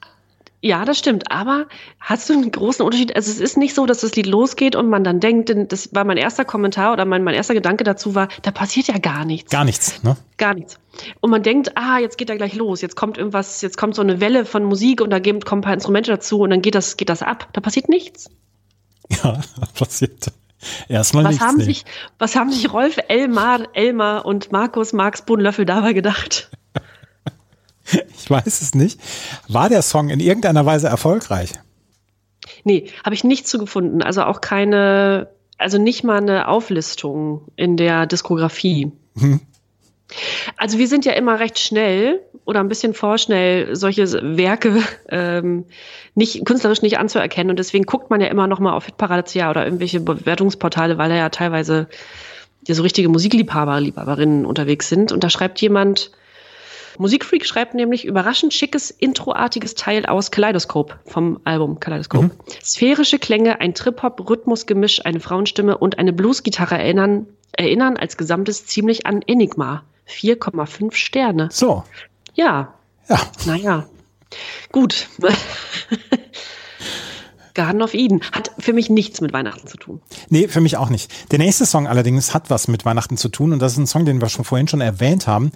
[0.63, 1.31] ja, das stimmt.
[1.31, 1.67] Aber
[1.99, 3.17] hast du einen großen Unterschied?
[3.17, 5.95] Also es ist nicht so, dass das Lied losgeht und man dann denkt, denn das
[5.95, 9.25] war mein erster Kommentar oder mein, mein erster Gedanke dazu war, da passiert ja gar
[9.25, 9.51] nichts.
[9.51, 10.17] Gar nichts, ne?
[10.37, 10.79] Gar nichts.
[11.21, 14.03] Und man denkt, ah, jetzt geht er gleich los, jetzt kommt irgendwas, jetzt kommt so
[14.03, 16.99] eine Welle von Musik und da kommen ein paar Instrumente dazu und dann geht das,
[16.99, 17.49] geht das ab.
[17.53, 18.31] Da passiert nichts.
[19.25, 19.41] Ja,
[19.75, 20.31] passiert
[20.89, 21.45] erstmal was nichts.
[21.45, 21.85] Haben sich,
[22.19, 26.51] was haben sich Rolf, Elmar, Elmar und Markus Marx Bodenlöffel dabei gedacht?
[28.23, 29.01] Ich weiß es nicht.
[29.49, 31.53] War der Song in irgendeiner Weise erfolgreich?
[32.65, 34.03] Nee, habe ich nicht zugefunden.
[34.03, 35.29] Also auch keine,
[35.59, 38.93] also nicht mal eine Auflistung in der Diskografie.
[39.19, 39.41] Hm.
[40.57, 45.65] Also wir sind ja immer recht schnell oder ein bisschen vorschnell, solche Werke ähm,
[46.15, 47.51] nicht künstlerisch nicht anzuerkennen.
[47.51, 51.17] Und deswegen guckt man ja immer noch mal auf Hitparade.ca oder irgendwelche Bewertungsportale, weil da
[51.17, 51.89] ja teilweise
[52.67, 55.13] ja so richtige Musikliebhaber, Liebhaberinnen unterwegs sind.
[55.13, 56.11] Und da schreibt jemand,
[56.99, 62.23] Musikfreak schreibt nämlich überraschend schickes, introartiges Teil aus Kaleidoskop vom Album Kaleidoskop.
[62.25, 62.31] Mhm.
[62.63, 69.23] Sphärische Klänge, ein Trip-Hop-Rhythmusgemisch, eine Frauenstimme und eine Bluesgitarre erinnern, erinnern als Gesamtes ziemlich an
[69.27, 69.85] Enigma.
[70.09, 71.49] 4,5 Sterne.
[71.53, 71.85] So.
[72.35, 72.75] Ja.
[73.09, 73.21] Ja.
[73.47, 73.87] Naja.
[74.73, 75.09] Gut.
[77.61, 80.01] Garden of Eden hat für mich nichts mit Weihnachten zu tun.
[80.31, 81.31] Nee, für mich auch nicht.
[81.31, 84.07] Der nächste Song allerdings hat was mit Weihnachten zu tun und das ist ein Song,
[84.07, 85.53] den wir schon vorhin schon erwähnt haben.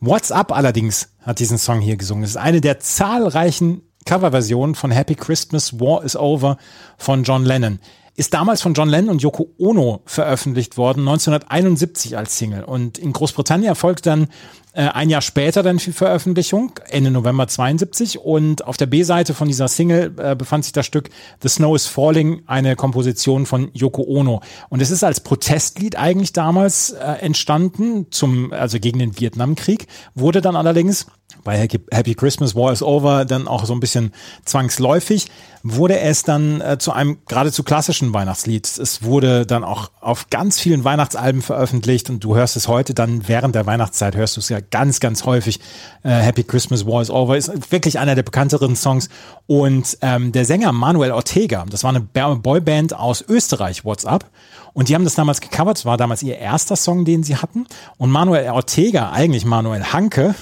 [0.00, 2.22] What's Up allerdings hat diesen Song hier gesungen.
[2.22, 6.58] Es ist eine der zahlreichen Coverversionen von Happy Christmas, War is Over
[6.96, 7.80] von John Lennon
[8.14, 12.64] ist damals von John Lennon und Yoko Ono veröffentlicht worden, 1971 als Single.
[12.64, 14.26] Und in Großbritannien erfolgt dann
[14.74, 18.18] ein Jahr später dann die Veröffentlichung, Ende November 72.
[18.18, 21.10] Und auf der B-Seite von dieser Single äh, befand sich das Stück
[21.42, 24.40] The Snow is Falling, eine Komposition von Yoko Ono.
[24.68, 30.40] Und es ist als Protestlied eigentlich damals äh, entstanden, zum, also gegen den Vietnamkrieg, wurde
[30.40, 31.06] dann allerdings
[31.44, 34.12] bei Happy Christmas War is Over dann auch so ein bisschen
[34.44, 35.28] zwangsläufig,
[35.62, 38.66] wurde es dann äh, zu einem geradezu klassischen Weihnachtslied.
[38.66, 43.28] Es wurde dann auch auf ganz vielen Weihnachtsalben veröffentlicht und du hörst es heute dann
[43.28, 45.60] während der Weihnachtszeit, hörst du es ja ganz, ganz häufig.
[46.02, 49.08] Äh, Happy Christmas War is Over ist wirklich einer der bekannteren Songs.
[49.46, 54.30] Und ähm, der Sänger Manuel Ortega, das war eine Boyband aus Österreich, What's Up.
[54.74, 57.66] Und die haben das damals gecovert, es war damals ihr erster Song, den sie hatten.
[57.96, 60.34] Und Manuel Ortega, eigentlich Manuel Hanke,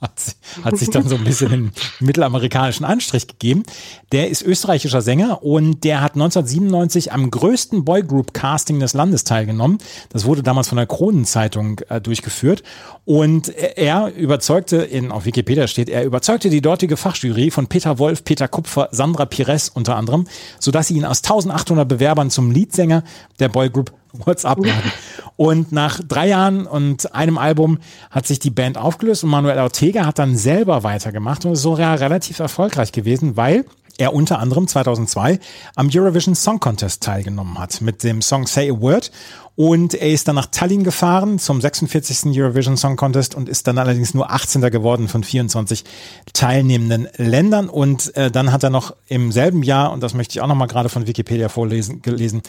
[0.00, 3.64] hat, hat sich dann so ein bisschen den mittelamerikanischen Anstrich gegeben.
[4.12, 9.78] Der ist österreichischer Sänger und der hat 1997 am größten Boygroup-Casting des Landes teilgenommen.
[10.08, 12.62] Das wurde damals von der Kronenzeitung äh, durchgeführt.
[13.04, 18.24] Und er überzeugte, in, auf Wikipedia steht, er überzeugte die dortige Fachjury von Peter Wolf,
[18.24, 20.26] Peter Kupfer, Sandra Pires unter anderem,
[20.58, 23.02] sodass sie ihn aus 1800 Bewerbern zum Leadsänger
[23.38, 24.92] der Boygroup WhatsApp laden.
[25.36, 27.78] Und nach drei Jahren und einem Album
[28.10, 31.74] hat sich die Band aufgelöst und Manuel Ortega hat dann selber weitergemacht und ist so
[31.74, 33.64] relativ erfolgreich gewesen, weil
[34.00, 35.38] er unter anderem 2002
[35.76, 39.10] am Eurovision Song Contest teilgenommen hat mit dem Song Say a Word
[39.56, 42.34] und er ist dann nach Tallinn gefahren zum 46.
[42.34, 44.62] Eurovision Song Contest und ist dann allerdings nur 18.
[44.70, 45.84] geworden von 24
[46.32, 47.68] teilnehmenden Ländern.
[47.68, 50.54] Und äh, dann hat er noch im selben Jahr, und das möchte ich auch noch
[50.54, 52.40] mal gerade von Wikipedia vorlesen, gelesen,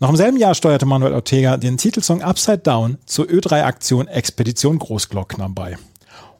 [0.00, 5.48] noch im selben Jahr steuerte Manuel Ortega den Titelsong Upside Down zur Ö3-Aktion Expedition Großglockner
[5.48, 5.78] bei.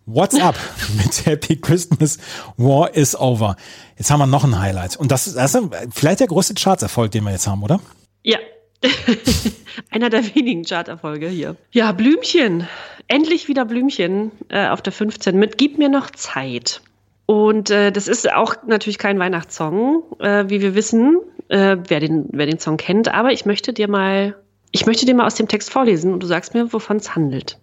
[0.07, 0.57] What's up
[0.97, 2.19] mit Happy Christmas
[2.57, 3.57] War is over.
[3.99, 4.97] Jetzt haben wir noch ein Highlight.
[4.97, 5.59] Und das ist, das
[5.93, 7.81] vielleicht der größte Chartserfolg, den wir jetzt haben, oder?
[8.23, 8.39] Ja,
[9.91, 11.57] Einer der wenigen Charterfolge hier.
[11.73, 12.69] Ja, Blümchen.
[13.09, 16.83] Endlich wieder Blümchen äh, auf der 15 mit Gib mir noch Zeit.
[17.27, 22.27] Und äh, das ist auch natürlich kein Weihnachtssong, äh, wie wir wissen, äh, wer, den,
[22.31, 23.09] wer den Song kennt.
[23.09, 24.37] Aber ich möchte dir mal,
[24.71, 27.59] ich möchte dir mal aus dem Text vorlesen und du sagst mir, wovon es handelt.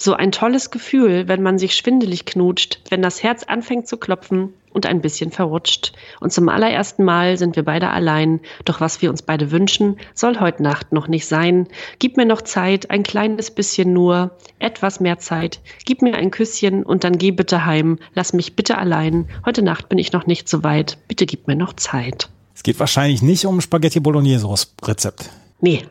[0.00, 4.54] So ein tolles Gefühl, wenn man sich schwindelig knutscht, wenn das Herz anfängt zu klopfen
[4.70, 5.92] und ein bisschen verrutscht.
[6.20, 8.38] Und zum allerersten Mal sind wir beide allein.
[8.64, 11.66] Doch was wir uns beide wünschen, soll heute Nacht noch nicht sein.
[11.98, 14.30] Gib mir noch Zeit, ein kleines bisschen nur,
[14.60, 15.58] etwas mehr Zeit.
[15.84, 17.98] Gib mir ein Küsschen und dann geh bitte heim.
[18.14, 19.28] Lass mich bitte allein.
[19.44, 20.98] Heute Nacht bin ich noch nicht so weit.
[21.08, 22.28] Bitte gib mir noch Zeit.
[22.54, 24.48] Es geht wahrscheinlich nicht um Spaghetti Bolognese
[24.84, 25.28] Rezept.
[25.60, 25.82] Nee,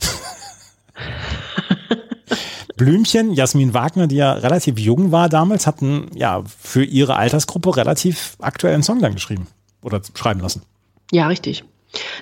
[2.76, 8.36] Blümchen, Jasmin Wagner, die ja relativ jung war damals, hatten ja für ihre Altersgruppe relativ
[8.40, 9.46] aktuellen Song dann geschrieben
[9.82, 10.62] oder schreiben lassen.
[11.10, 11.64] Ja, richtig.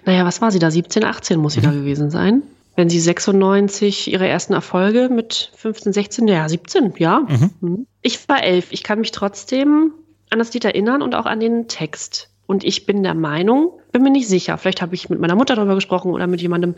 [0.05, 0.70] Naja, was war sie da?
[0.70, 1.64] 17, 18 muss sie mhm.
[1.64, 2.42] da gewesen sein.
[2.76, 7.20] Wenn sie 96 ihre ersten Erfolge mit 15, 16, ja, 17, ja.
[7.20, 7.50] Mhm.
[7.61, 7.86] mhm.
[8.02, 8.68] Ich war elf.
[8.70, 9.92] Ich kann mich trotzdem
[10.30, 12.28] an das Lied erinnern und auch an den Text.
[12.46, 15.57] Und ich bin der Meinung, bin mir nicht sicher, vielleicht habe ich mit meiner Mutter
[15.57, 16.74] darüber gesprochen oder mit jemandem,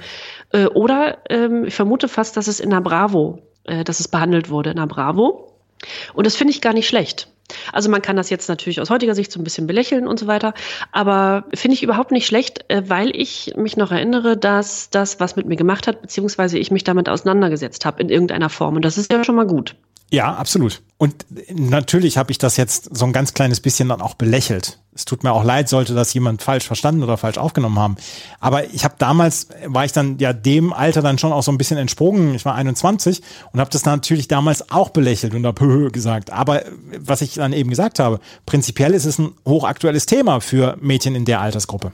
[0.52, 4.50] äh, oder ähm, ich vermute fast, dass es in der Bravo äh, dass es behandelt
[4.50, 5.52] wurde in der Bravo.
[6.14, 7.28] Und das finde ich gar nicht schlecht.
[7.72, 10.26] Also man kann das jetzt natürlich aus heutiger Sicht so ein bisschen belächeln und so
[10.26, 10.52] weiter,
[10.90, 15.36] aber finde ich überhaupt nicht schlecht, äh, weil ich mich noch erinnere, dass das was
[15.36, 18.76] mit mir gemacht hat, beziehungsweise ich mich damit auseinandergesetzt habe in irgendeiner Form.
[18.76, 19.76] Und das ist ja schon mal gut.
[20.10, 20.82] Ja, absolut.
[20.98, 24.78] Und natürlich habe ich das jetzt so ein ganz kleines bisschen dann auch belächelt.
[24.96, 27.96] Es tut mir auch leid, sollte das jemand falsch verstanden oder falsch aufgenommen haben.
[28.40, 31.58] Aber ich habe damals, war ich dann ja dem Alter dann schon auch so ein
[31.58, 32.34] bisschen entsprungen.
[32.34, 33.22] Ich war 21
[33.52, 36.32] und habe das natürlich damals auch belächelt und habe gesagt.
[36.32, 36.62] Aber
[36.98, 41.26] was ich dann eben gesagt habe, prinzipiell ist es ein hochaktuelles Thema für Mädchen in
[41.26, 41.92] der Altersgruppe.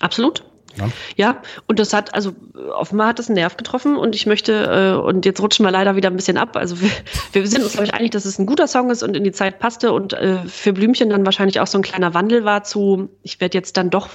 [0.00, 0.44] Absolut.
[0.76, 0.88] Ja.
[1.16, 2.32] ja, und das hat, also
[2.74, 5.96] offenbar hat das einen Nerv getroffen und ich möchte, äh, und jetzt rutschen wir leider
[5.96, 6.56] wieder ein bisschen ab.
[6.56, 6.90] Also wir,
[7.32, 9.32] wir sind uns, glaube ich, einig, dass es ein guter Song ist und in die
[9.32, 13.08] Zeit passte und äh, für Blümchen dann wahrscheinlich auch so ein kleiner Wandel war zu,
[13.22, 14.08] ich werde jetzt dann doch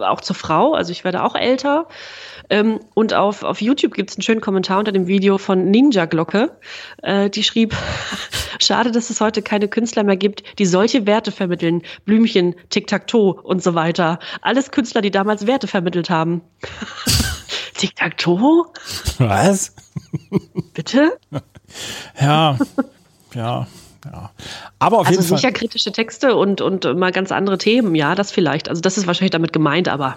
[0.00, 1.86] auch zur Frau, also ich werde auch älter.
[2.50, 6.06] Ähm, und auf, auf YouTube gibt es einen schönen Kommentar unter dem Video von Ninja
[6.06, 6.56] Glocke,
[7.02, 7.74] äh, die schrieb,
[8.60, 11.82] Schade, dass es heute keine Künstler mehr gibt, die solche Werte vermitteln.
[12.04, 14.18] Blümchen, Tic-Tac-Toe und so weiter.
[14.40, 16.42] Alles Künstler, die damals Werte vermittelt haben.
[17.74, 18.66] Tic-Tac-Toe?
[19.18, 19.74] Was?
[20.74, 21.18] Bitte?
[22.20, 22.56] Ja,
[23.34, 23.66] ja.
[24.04, 24.30] Ja.
[24.78, 25.38] Aber auf also jeden Fall.
[25.38, 28.68] sicher kritische Texte und, und mal ganz andere Themen, ja, das vielleicht.
[28.68, 30.16] Also das ist wahrscheinlich damit gemeint, aber.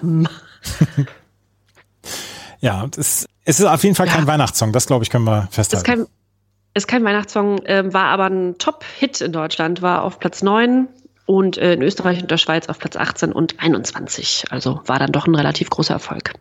[2.62, 4.28] Ja, es, es ist auf jeden Fall kein Ja.
[4.28, 5.86] Weihnachtssong, das glaube ich, können wir ist festhalten.
[5.86, 6.06] kein,
[6.74, 10.88] ist kein Weihnachtssong, ähm, war aber ein Top-Hit in Deutschland, war auf Platz 9
[11.26, 14.46] und äh, in Österreich und der Schweiz auf Platz 18 und 21.
[14.50, 16.34] Also war dann doch ein relativ großer Erfolg.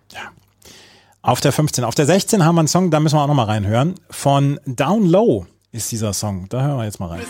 [1.22, 1.84] Auf der 15.
[1.84, 3.94] Auf der 16 haben wir einen Song, da müssen wir auch nochmal reinhören.
[4.10, 6.48] Von Down Low ist dieser Song.
[6.48, 7.20] Da hören wir jetzt mal rein.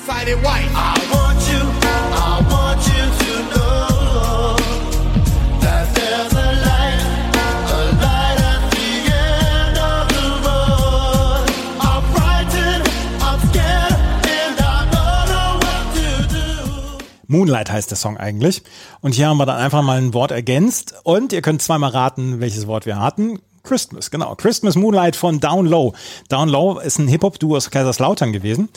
[17.28, 18.62] Moonlight heißt der Song eigentlich.
[19.00, 20.94] Und hier haben wir dann einfach mal ein Wort ergänzt.
[21.04, 23.38] Und ihr könnt zweimal raten, welches Wort wir hatten.
[23.62, 24.34] Christmas, genau.
[24.34, 25.92] Christmas Moonlight von Down Low.
[26.28, 28.70] Down Low ist ein Hip-Hop-Duo aus Kaiserslautern gewesen.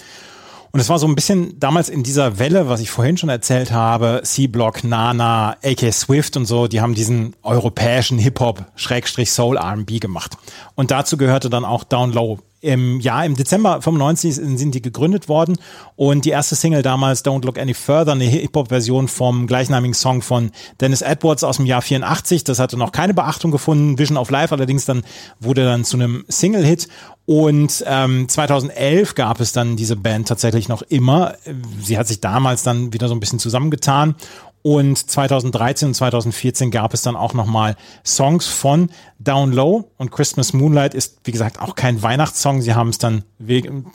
[0.74, 3.72] Und es war so ein bisschen damals in dieser Welle, was ich vorhin schon erzählt
[3.72, 10.00] habe, C-Block, Nana, AK Swift und so, die haben diesen europäischen Hip-Hop, Schrägstrich Soul R&B
[10.00, 10.38] gemacht.
[10.76, 12.40] Und dazu gehörte dann auch Down Low.
[12.62, 15.58] Im Jahr, im Dezember 95 sind die gegründet worden
[15.96, 20.52] und die erste Single damals, Don't Look Any Further, eine Hip-Hop-Version vom gleichnamigen Song von
[20.80, 22.44] Dennis Edwards aus dem Jahr 84.
[22.44, 25.04] Das hatte noch keine Beachtung gefunden, Vision of Life allerdings dann
[25.40, 26.88] wurde dann zu einem Single-Hit
[27.26, 31.36] und ähm, 2011 gab es dann diese Band tatsächlich noch immer.
[31.82, 34.16] Sie hat sich damals dann wieder so ein bisschen zusammengetan.
[34.64, 40.54] Und 2013 und 2014 gab es dann auch nochmal Songs von Down Low und Christmas
[40.54, 42.62] Moonlight ist, wie gesagt, auch kein Weihnachtssong.
[42.62, 43.24] Sie haben es dann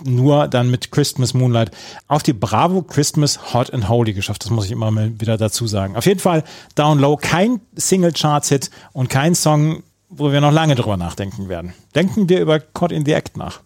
[0.05, 1.71] nur dann mit Christmas Moonlight
[2.09, 4.45] auf die Bravo Christmas Hot and Holy geschafft.
[4.45, 5.97] Das muss ich immer mal wieder dazu sagen.
[5.97, 6.43] Auf jeden Fall
[6.75, 11.49] Down Low, kein Single Charts Hit und kein Song, wo wir noch lange drüber nachdenken
[11.49, 11.75] werden.
[11.95, 13.61] Denken wir über Caught in the Act nach.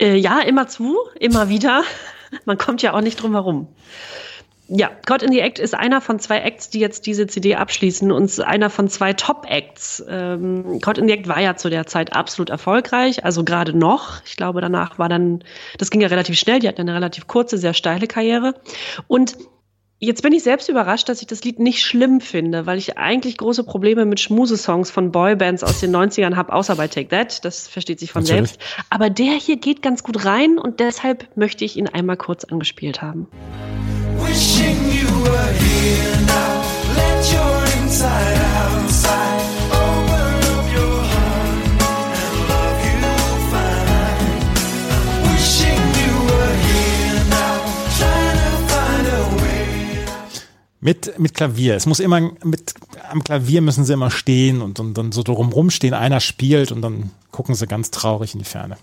[0.00, 1.82] Äh, ja, immer zu, immer wieder.
[2.44, 3.68] Man kommt ja auch nicht drum herum.
[4.70, 8.12] Ja, God in the Act ist einer von zwei Acts, die jetzt diese CD abschließen
[8.12, 10.04] und einer von zwei Top-Acts.
[10.06, 14.22] Ähm, God in the Act war ja zu der Zeit absolut erfolgreich, also gerade noch.
[14.26, 15.42] Ich glaube, danach war dann,
[15.78, 18.54] das ging ja relativ schnell, die hatten eine relativ kurze, sehr steile Karriere.
[19.06, 19.36] Und
[20.00, 23.36] Jetzt bin ich selbst überrascht, dass ich das Lied nicht schlimm finde, weil ich eigentlich
[23.36, 27.44] große Probleme mit Schmusesongs von Boybands aus den 90ern habe, außer bei Take That.
[27.44, 28.50] Das versteht sich von Natürlich.
[28.50, 28.62] selbst.
[28.90, 33.02] Aber der hier geht ganz gut rein und deshalb möchte ich ihn einmal kurz angespielt
[33.02, 33.26] haben.
[50.80, 51.74] Mit, mit Klavier.
[51.74, 52.72] Es muss immer, mit,
[53.10, 55.92] am Klavier müssen sie immer stehen und, dann so drum rumstehen.
[55.92, 58.76] Einer spielt und dann gucken sie ganz traurig in die Ferne.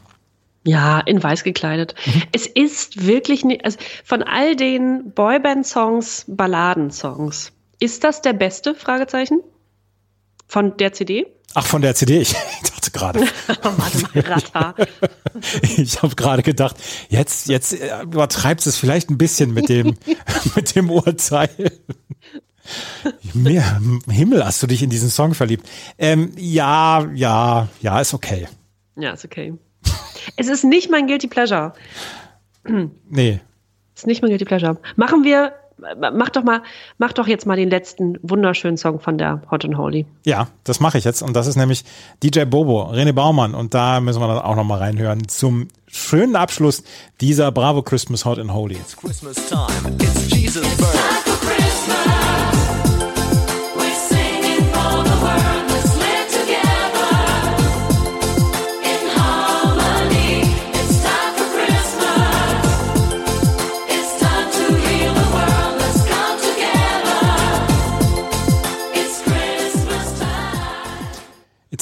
[0.67, 1.93] Ja, in weiß gekleidet.
[2.31, 8.73] Es ist wirklich, ni- also von all den Boyband-Songs, Balladensongs, ist das der beste?
[8.73, 9.41] Fragezeichen.
[10.47, 11.27] Von der CD?
[11.53, 12.19] Ach, von der CD.
[12.19, 13.19] Ich dachte gerade,
[15.61, 16.75] ich habe gerade gedacht,
[17.09, 19.95] jetzt, jetzt äh, übertreibst es vielleicht ein bisschen mit dem,
[20.55, 21.49] mit dem Urteil.
[23.33, 25.67] Mehr, Himmel, hast du dich in diesen Song verliebt?
[25.99, 28.47] Ähm, ja, ja, ja, ist okay.
[28.95, 29.53] Ja, ist okay.
[30.35, 31.73] Es ist nicht mein Guilty Pleasure.
[33.09, 33.39] Nee.
[33.95, 34.77] Ist nicht mein Guilty Pleasure.
[34.95, 35.53] Machen wir,
[36.13, 36.61] mach doch mal,
[36.97, 40.05] mach doch jetzt mal den letzten wunderschönen Song von der Hot and Holy.
[40.25, 41.21] Ja, das mache ich jetzt.
[41.21, 41.85] Und das ist nämlich
[42.23, 43.53] DJ Bobo, René Baumann.
[43.55, 46.83] Und da müssen wir dann auch nochmal reinhören zum schönen Abschluss
[47.21, 48.77] dieser Bravo Christmas Hot and Holy.
[48.99, 49.95] Christmas time.
[49.99, 52.14] It's Jesus' birth.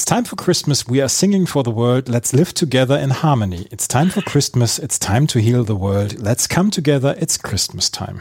[0.04, 0.86] It's time for Christmas.
[0.86, 2.10] We are singing for the world.
[2.10, 3.66] Let's live together in harmony.
[3.70, 4.78] It's time for Christmas.
[4.78, 6.20] It's time to heal the world.
[6.20, 7.16] Let's come together.
[7.18, 8.20] It's Christmas time.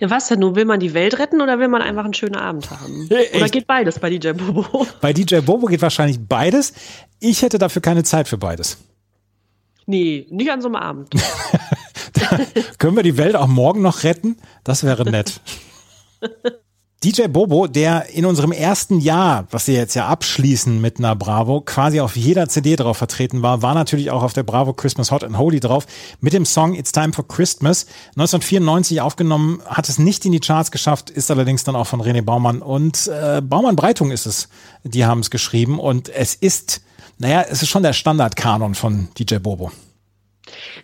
[0.00, 0.56] Ja, was denn nun?
[0.56, 3.08] Will man die Welt retten oder will man einfach einen schönen Abend haben?
[3.08, 3.36] Echt?
[3.36, 4.88] Oder geht beides bei DJ Bobo?
[5.00, 6.72] Bei DJ Bobo geht wahrscheinlich beides.
[7.20, 8.78] Ich hätte dafür keine Zeit für beides.
[9.86, 11.10] Nee, nicht an so einem Abend.
[12.78, 14.36] Können wir die Welt auch morgen noch retten?
[14.64, 15.40] Das wäre nett.
[17.04, 21.60] DJ Bobo, der in unserem ersten Jahr, was wir jetzt ja abschließen mit einer Bravo,
[21.60, 25.22] quasi auf jeder CD drauf vertreten war, war natürlich auch auf der Bravo Christmas Hot
[25.22, 25.86] and Holy drauf
[26.20, 27.84] mit dem Song It's Time for Christmas.
[28.16, 32.22] 1994 aufgenommen, hat es nicht in die Charts geschafft, ist allerdings dann auch von René
[32.22, 34.48] Baumann und äh, Baumann Breitung ist es,
[34.82, 36.80] die haben es geschrieben und es ist,
[37.18, 39.70] naja, es ist schon der Standardkanon von DJ Bobo.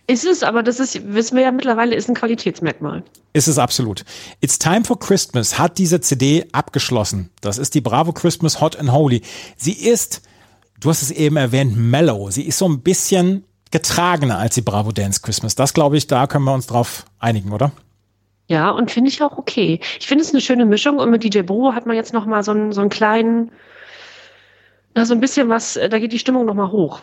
[0.07, 3.05] Ist es, aber das ist, wissen wir ja mittlerweile, ist ein Qualitätsmerkmal.
[3.33, 4.05] Ist es absolut.
[4.41, 7.31] It's Time for Christmas hat diese CD abgeschlossen.
[7.41, 9.23] Das ist die Bravo Christmas Hot and Holy.
[9.57, 10.23] Sie ist,
[10.81, 12.31] du hast es eben erwähnt, mellow.
[12.31, 15.55] Sie ist so ein bisschen getragener als die Bravo Dance Christmas.
[15.55, 17.73] Das glaube ich, da können wir uns drauf einigen, oder?
[18.49, 19.81] Ja, und finde ich auch okay.
[19.99, 22.43] Ich finde es eine schöne Mischung und mit DJ Bobo hat man jetzt noch mal
[22.43, 23.51] so einen, so einen kleinen,
[24.95, 27.01] na, so ein bisschen was, äh, da geht die Stimmung noch mal hoch.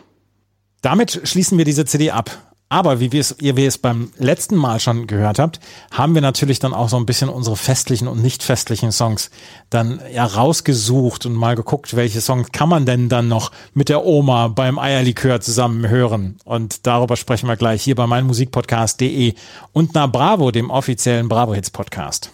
[0.82, 2.30] Damit schließen wir diese CD ab.
[2.72, 5.58] Aber wie wir es, ihr wie es beim letzten Mal schon gehört habt,
[5.90, 9.32] haben wir natürlich dann auch so ein bisschen unsere festlichen und nicht festlichen Songs
[9.70, 14.06] dann ja rausgesucht und mal geguckt, welche Songs kann man denn dann noch mit der
[14.06, 16.38] Oma beim Eierlikör zusammen hören.
[16.44, 19.34] Und darüber sprechen wir gleich hier bei meinmusikpodcast.de
[19.72, 22.30] und na Bravo, dem offiziellen Bravo Hits Podcast.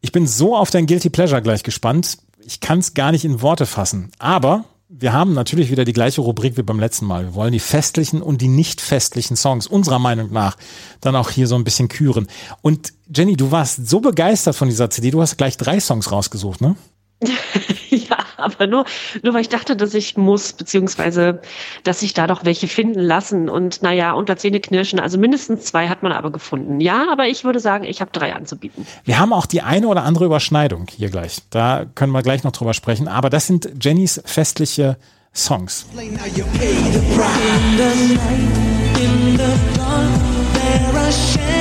[0.00, 2.18] Ich bin so auf dein Guilty Pleasure gleich gespannt.
[2.44, 4.10] Ich kann es gar nicht in Worte fassen.
[4.18, 7.24] Aber wir haben natürlich wieder die gleiche Rubrik wie beim letzten Mal.
[7.24, 10.56] Wir wollen die festlichen und die nicht festlichen Songs unserer Meinung nach
[11.00, 12.28] dann auch hier so ein bisschen küren.
[12.62, 16.60] Und Jenny, du warst so begeistert von dieser CD, du hast gleich drei Songs rausgesucht,
[16.60, 16.76] ne?
[17.90, 18.15] ja,
[18.56, 18.84] aber nur,
[19.22, 21.40] nur weil ich dachte, dass ich muss, beziehungsweise,
[21.84, 23.48] dass sich da doch welche finden lassen.
[23.48, 26.80] Und naja, unter Zähne knirschen, also mindestens zwei hat man aber gefunden.
[26.80, 28.86] Ja, aber ich würde sagen, ich habe drei anzubieten.
[29.04, 31.38] Wir haben auch die eine oder andere Überschneidung hier gleich.
[31.50, 33.08] Da können wir gleich noch drüber sprechen.
[33.08, 34.96] Aber das sind Jennys festliche
[35.34, 35.86] Songs.
[41.38, 41.55] In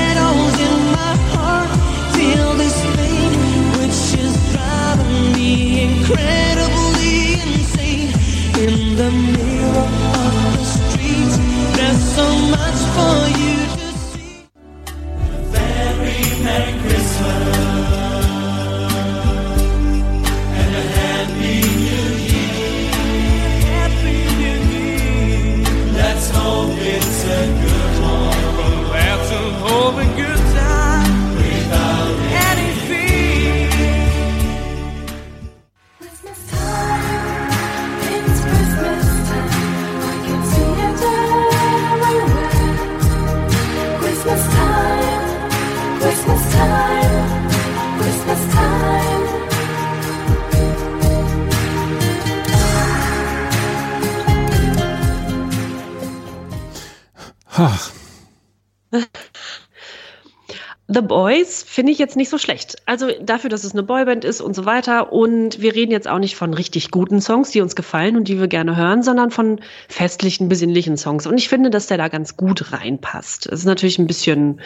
[61.75, 62.77] finde ich jetzt nicht so schlecht.
[62.85, 65.11] Also dafür, dass es eine Boyband ist und so weiter.
[65.11, 68.39] Und wir reden jetzt auch nicht von richtig guten Songs, die uns gefallen und die
[68.39, 69.59] wir gerne hören, sondern von
[69.89, 71.27] festlichen, besinnlichen Songs.
[71.27, 73.47] Und ich finde, dass der da ganz gut reinpasst.
[73.47, 74.61] Es ist natürlich ein bisschen,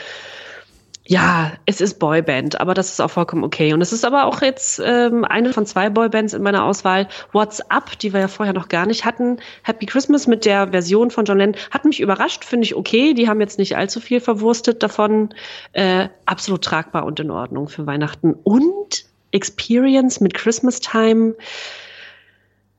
[1.09, 3.73] ja, es ist Boyband, aber das ist auch vollkommen okay.
[3.73, 7.07] Und es ist aber auch jetzt ähm, eine von zwei Boybands in meiner Auswahl.
[7.31, 9.39] What's Up, die wir ja vorher noch gar nicht hatten.
[9.63, 13.15] Happy Christmas mit der Version von John Lennon hat mich überrascht, finde ich okay.
[13.15, 15.33] Die haben jetzt nicht allzu viel verwurstet davon.
[15.73, 18.35] Äh, absolut tragbar und in Ordnung für Weihnachten.
[18.43, 21.33] Und Experience mit Christmas Time.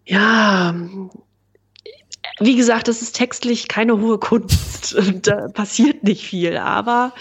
[0.04, 0.72] Ja,
[2.38, 4.96] wie gesagt, das ist textlich keine hohe Kunst.
[5.22, 7.12] da passiert nicht viel, aber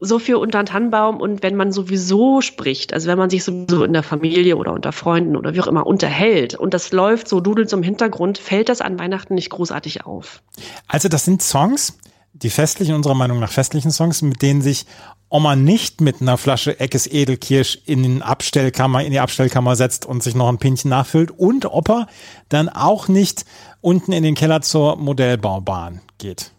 [0.00, 3.82] so viel unter den Tannenbaum und wenn man sowieso spricht, also wenn man sich sowieso
[3.82, 7.40] in der Familie oder unter Freunden oder wie auch immer unterhält und das läuft so
[7.40, 10.42] dudelt im Hintergrund, fällt das an Weihnachten nicht großartig auf.
[10.86, 11.98] Also das sind Songs,
[12.32, 14.86] die festlichen, unserer Meinung nach festlichen Songs, mit denen sich
[15.30, 20.22] Oma nicht mit einer Flasche Eckes Edelkirsch in den Abstellkammer, in die Abstellkammer setzt und
[20.22, 22.06] sich noch ein Pinchen nachfüllt und Opa
[22.48, 23.44] dann auch nicht
[23.80, 26.52] unten in den Keller zur Modellbaubahn geht.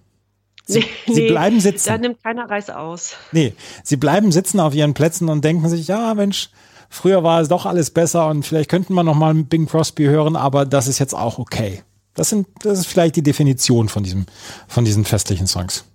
[0.69, 1.89] Sie, sie bleiben sitzen.
[1.89, 3.15] Da nimmt keiner Reis aus.
[3.31, 3.53] Nee,
[3.83, 6.51] sie bleiben sitzen auf ihren Plätzen und denken sich, ja, Mensch,
[6.89, 10.35] früher war es doch alles besser und vielleicht könnten wir noch mal Bing Crosby hören,
[10.35, 11.81] aber das ist jetzt auch okay.
[12.13, 14.27] Das sind, das ist vielleicht die Definition von diesem,
[14.67, 15.85] von diesen festlichen Songs.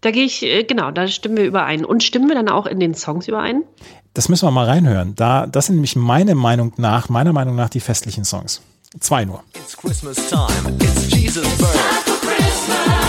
[0.00, 1.84] Da gehe ich, äh, genau, da stimmen wir überein.
[1.84, 3.64] Und stimmen wir dann auch in den Songs überein?
[4.14, 5.14] Das müssen wir mal reinhören.
[5.14, 8.62] Da, das sind nämlich meine Meinung nach, meiner Meinung nach die festlichen Songs.
[9.00, 9.42] Zwei nur.
[9.56, 10.76] It's Christmas time.
[10.80, 13.03] It's Jesus' birth.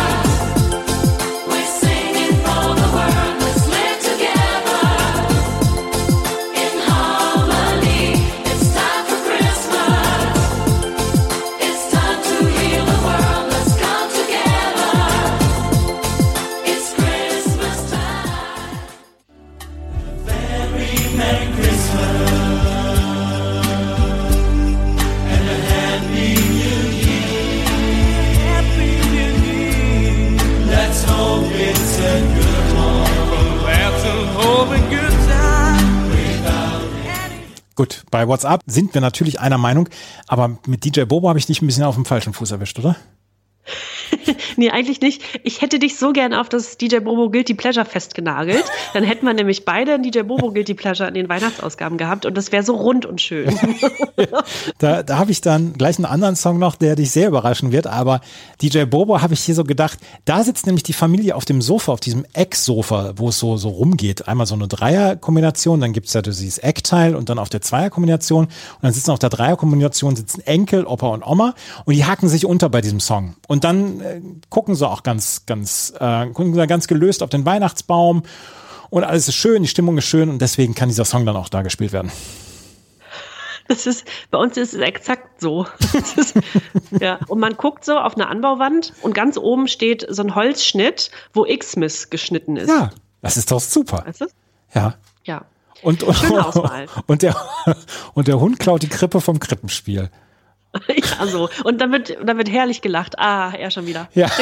[38.16, 39.90] Bei WhatsApp sind wir natürlich einer Meinung,
[40.26, 42.96] aber mit DJ Bobo habe ich dich ein bisschen auf dem falschen Fuß erwischt, oder?
[44.58, 45.22] Nee, eigentlich nicht.
[45.44, 48.64] Ich hätte dich so gern auf das DJ Bobo Guilty Pleasure festgenagelt.
[48.94, 52.36] Dann hätten wir nämlich beide ein DJ Bobo Guilty Pleasure in den Weihnachtsausgaben gehabt und
[52.36, 53.58] das wäre so rund und schön.
[54.80, 57.88] Da, da habe ich dann gleich einen anderen Song noch, der dich sehr überraschen wird,
[57.88, 58.22] aber
[58.62, 61.92] DJ Bobo habe ich hier so gedacht, da sitzt nämlich die Familie auf dem Sofa,
[61.92, 64.28] auf diesem Ecksofa, wo es so, so rumgeht.
[64.28, 68.52] Einmal so eine Dreierkombination, dann gibt's ja dieses Eckteil und dann auf der Zweierkombination und
[68.82, 72.70] dann sitzen auf der Dreierkombination sitzen Enkel, Opa und Oma und die hacken sich unter
[72.70, 73.36] bei diesem Song.
[73.48, 77.46] Und dann äh, gucken sie auch ganz, ganz, äh, gucken sie ganz gelöst auf den
[77.46, 78.24] Weihnachtsbaum
[78.90, 81.50] und alles ist schön, die Stimmung ist schön und deswegen kann dieser Song dann auch
[81.50, 82.12] da gespielt werden.
[83.68, 85.66] Das ist, bei uns ist es exakt so.
[86.18, 86.36] Ist,
[87.00, 87.20] ja.
[87.28, 91.46] Und man guckt so auf eine Anbauwand und ganz oben steht so ein Holzschnitt, wo
[91.46, 92.70] Xmas geschnitten ist.
[92.70, 92.92] Ja,
[93.22, 94.04] das ist doch super.
[94.06, 94.26] Weißt du?
[94.76, 94.96] Ja.
[95.24, 95.46] Ja.
[95.82, 96.16] Und, und,
[97.08, 97.36] und, der,
[98.14, 100.10] und der Hund klaut die Krippe vom Krippenspiel.
[101.20, 101.50] ja, so.
[101.64, 103.18] Und dann wird, dann wird herrlich gelacht.
[103.20, 104.10] Ah, er schon wieder.
[104.14, 104.30] Ja.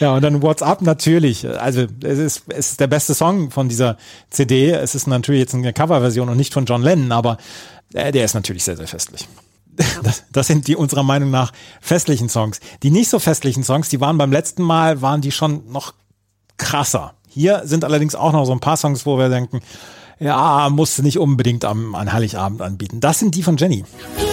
[0.00, 1.48] ja, und dann WhatsApp natürlich.
[1.48, 3.96] Also es ist, es ist der beste Song von dieser
[4.30, 4.70] CD.
[4.70, 7.38] Es ist natürlich jetzt eine Coverversion und nicht von John Lennon, aber
[7.94, 9.28] äh, der ist natürlich sehr, sehr festlich.
[10.02, 12.60] Das, das sind die unserer Meinung nach festlichen Songs.
[12.82, 15.92] Die nicht so festlichen Songs, die waren beim letzten Mal, waren die schon noch
[16.56, 17.14] krasser.
[17.28, 19.60] Hier sind allerdings auch noch so ein paar Songs, wo wir denken,
[20.18, 23.00] ja, musst du nicht unbedingt am, an Heiligabend anbieten.
[23.00, 23.84] Das sind die von Jenny.
[24.18, 24.25] Gib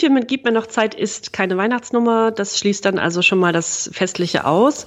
[0.00, 2.30] Blümchen mit Gib mir noch Zeit ist keine Weihnachtsnummer.
[2.30, 4.86] Das schließt dann also schon mal das Festliche aus.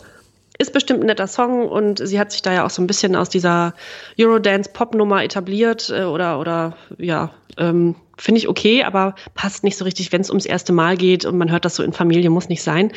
[0.57, 3.15] Ist bestimmt ein netter Song und sie hat sich da ja auch so ein bisschen
[3.15, 3.75] aus dieser
[4.19, 10.11] Eurodance-Pop-Nummer etabliert äh, oder, oder ja, ähm, finde ich okay, aber passt nicht so richtig,
[10.11, 12.63] wenn es ums erste Mal geht und man hört das so in Familie, muss nicht
[12.63, 12.91] sein.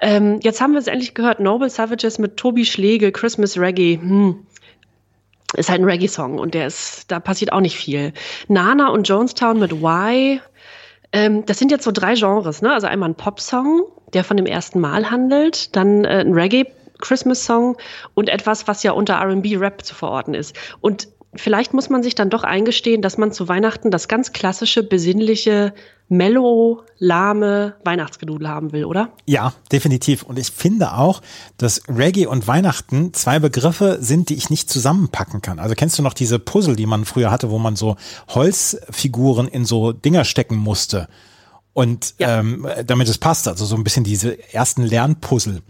[0.00, 3.98] Ähm, jetzt haben wir es endlich gehört, Noble Savages mit Tobi Schlegel, Christmas Reggae.
[4.00, 4.46] Hm
[5.56, 8.12] ist halt ein Reggae-Song und der ist, da passiert auch nicht viel.
[8.48, 10.40] Nana und Jonestown mit Why,
[11.12, 12.72] ähm, das sind jetzt so drei Genres, ne?
[12.72, 16.66] Also einmal ein Pop-Song, der von dem ersten Mal handelt, dann äh, ein Reggae
[17.00, 17.76] Christmas-Song
[18.14, 20.54] und etwas, was ja unter R&B-Rap zu verorten ist.
[20.80, 24.82] Und vielleicht muss man sich dann doch eingestehen, dass man zu Weihnachten das ganz klassische,
[24.82, 25.72] besinnliche,
[26.08, 29.10] mellow, lahme Weihnachtsgedudel haben will, oder?
[29.26, 30.24] Ja, definitiv.
[30.24, 31.22] Und ich finde auch,
[31.56, 35.60] dass Reggae und Weihnachten zwei Begriffe sind, die ich nicht zusammenpacken kann.
[35.60, 37.96] Also kennst du noch diese Puzzle, die man früher hatte, wo man so
[38.28, 41.08] Holzfiguren in so Dinger stecken musste?
[41.72, 42.40] Und Ja.
[42.40, 45.62] ähm, damit es passt, also so ein bisschen diese ersten Lernpuzzle.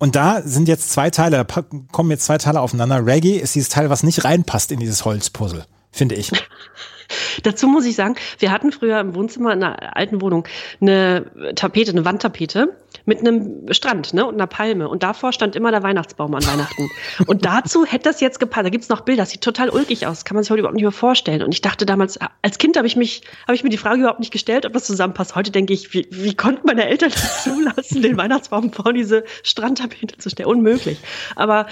[0.00, 3.04] Und da sind jetzt zwei Teile, da kommen jetzt zwei Teile aufeinander.
[3.04, 6.32] Reggae ist dieses Teil, was nicht reinpasst in dieses Holzpuzzle, finde ich.
[7.42, 10.46] Dazu muss ich sagen, wir hatten früher im Wohnzimmer in einer alten Wohnung
[10.80, 14.88] eine Tapete, eine Wandtapete mit einem Strand ne, und einer Palme.
[14.88, 16.88] Und davor stand immer der Weihnachtsbaum an Weihnachten.
[17.26, 18.66] Und dazu hätte das jetzt gepasst.
[18.66, 20.24] Da gibt's noch Bilder, das sieht total ulkig aus.
[20.24, 21.42] Kann man sich heute überhaupt nicht mehr vorstellen.
[21.42, 24.20] Und ich dachte damals, als Kind habe ich mich, habe ich mir die Frage überhaupt
[24.20, 25.34] nicht gestellt, ob das zusammenpasst.
[25.34, 30.18] Heute denke ich, wie, wie konnten meine Eltern das zulassen, den Weihnachtsbaum vor diese Strandtapete
[30.18, 30.48] zu stellen?
[30.48, 30.98] Unmöglich.
[31.36, 31.66] Aber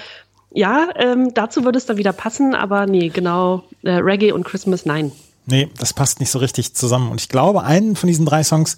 [0.51, 4.85] ja, ähm, dazu würde es dann wieder passen, aber nee, genau, äh, Reggae und Christmas,
[4.85, 5.11] nein.
[5.49, 7.09] Nee, das passt nicht so richtig zusammen.
[7.09, 8.77] Und ich glaube, einen von diesen drei Songs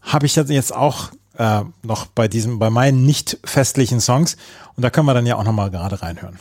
[0.00, 4.36] habe ich jetzt auch äh, noch bei diesem, bei meinen nicht festlichen Songs.
[4.76, 6.38] Und da können wir dann ja auch nochmal gerade reinhören.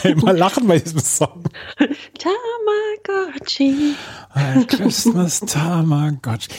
[0.00, 1.44] Muss ja immer lachen bei diesem Song.
[2.18, 3.94] Tamagotchi.
[4.30, 6.50] Ein Christmas Tamagotchi.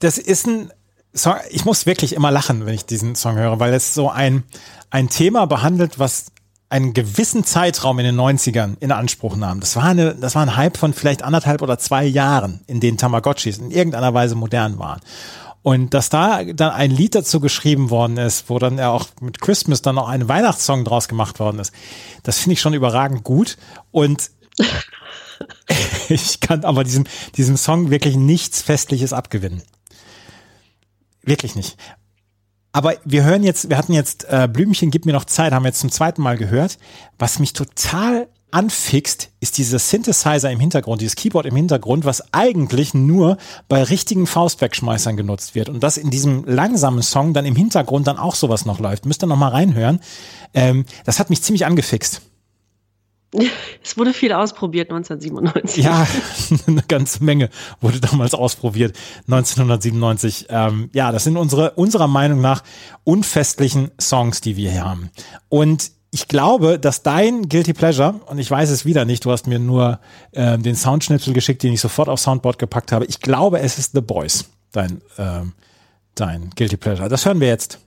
[0.00, 0.72] Das ist ein
[1.14, 4.44] Song, ich muss wirklich immer lachen, wenn ich diesen Song höre, weil es so ein,
[4.90, 6.26] ein Thema behandelt, was
[6.70, 9.60] einen gewissen Zeitraum in den 90ern in Anspruch nahm.
[9.60, 12.96] Das war, eine, das war ein Hype von vielleicht anderthalb oder zwei Jahren, in denen
[12.96, 15.00] Tamagotchis in irgendeiner Weise modern waren.
[15.62, 19.40] Und dass da dann ein Lied dazu geschrieben worden ist, wo dann ja auch mit
[19.40, 21.72] Christmas dann auch ein Weihnachtssong draus gemacht worden ist,
[22.24, 23.56] das finde ich schon überragend gut.
[23.92, 24.30] Und
[26.08, 27.04] ich kann aber diesem,
[27.36, 29.62] diesem Song wirklich nichts Festliches abgewinnen.
[31.22, 31.76] Wirklich nicht.
[32.72, 35.68] Aber wir hören jetzt, wir hatten jetzt äh, Blümchen, gib mir noch Zeit, haben wir
[35.68, 36.78] jetzt zum zweiten Mal gehört.
[37.18, 42.94] Was mich total anfixt, ist dieser Synthesizer im Hintergrund, dieses Keyboard im Hintergrund, was eigentlich
[42.94, 43.38] nur
[43.68, 45.68] bei richtigen Faustwegschmeißern genutzt wird.
[45.68, 49.06] Und das in diesem langsamen Song dann im Hintergrund dann auch sowas noch läuft.
[49.06, 50.00] Müsst ihr noch mal reinhören.
[50.54, 52.22] Ähm, das hat mich ziemlich angefixt.
[53.84, 55.84] Es wurde viel ausprobiert 1997.
[55.84, 56.06] Ja,
[56.66, 57.48] eine ganze Menge
[57.80, 58.96] wurde damals ausprobiert,
[59.26, 60.46] 1997.
[60.50, 62.62] Ähm, ja, das sind unsere, unserer Meinung nach
[63.04, 65.10] unfestlichen Songs, die wir hier haben.
[65.48, 69.46] Und ich glaube, dass dein Guilty Pleasure, und ich weiß es wieder nicht, du hast
[69.46, 69.98] mir nur
[70.34, 73.06] ähm, den Soundschnipsel geschickt, den ich sofort auf Soundboard gepackt habe.
[73.06, 75.54] Ich glaube, es ist The Boys, dein, ähm,
[76.14, 77.08] dein Guilty Pleasure.
[77.08, 77.78] Das hören wir jetzt.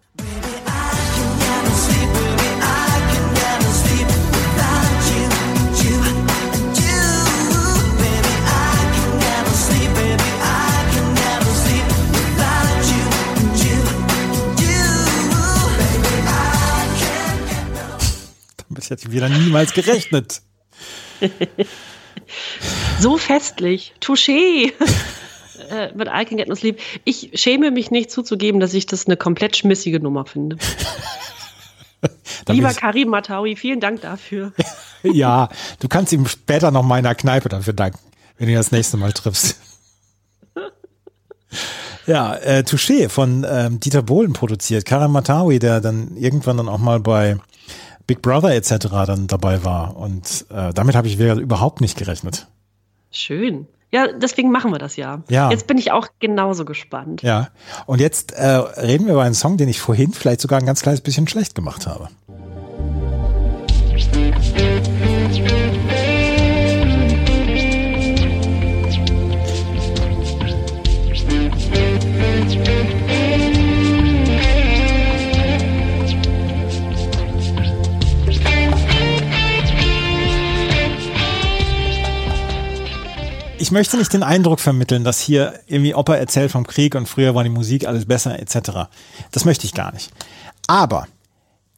[18.89, 20.41] Damit hätte ich wieder niemals gerechnet.
[22.99, 23.93] So festlich.
[24.01, 24.73] Touché.
[25.69, 26.79] Äh, Mit I Can Get No Sleep.
[27.05, 30.57] Ich schäme mich nicht zuzugeben, dass ich das eine komplett schmissige Nummer finde.
[32.45, 34.51] Dann Lieber Karim Matawi, vielen Dank dafür.
[35.01, 37.97] Ja, du kannst ihm später noch mal in der Kneipe dafür danken,
[38.37, 39.59] wenn du ihn das nächste Mal triffst.
[42.05, 44.85] Ja, äh, Touché von ähm, Dieter Bohlen produziert.
[44.85, 47.37] Karim Matawi, der dann irgendwann dann auch mal bei
[48.07, 48.87] Big Brother etc.
[49.05, 49.97] dann dabei war.
[49.97, 52.47] Und äh, damit habe ich überhaupt nicht gerechnet.
[53.11, 53.67] Schön.
[53.91, 55.23] Ja, deswegen machen wir das ja.
[55.29, 55.49] Ja.
[55.49, 57.21] Jetzt bin ich auch genauso gespannt.
[57.21, 57.49] Ja.
[57.85, 60.81] Und jetzt äh, reden wir über einen Song, den ich vorhin vielleicht sogar ein ganz
[60.81, 62.09] kleines bisschen schlecht gemacht habe.
[83.65, 87.33] Ich möchte nicht den Eindruck vermitteln, dass hier irgendwie Opa erzählt vom Krieg und früher
[87.33, 88.91] war die Musik alles besser etc.
[89.31, 90.11] Das möchte ich gar nicht.
[90.67, 91.07] Aber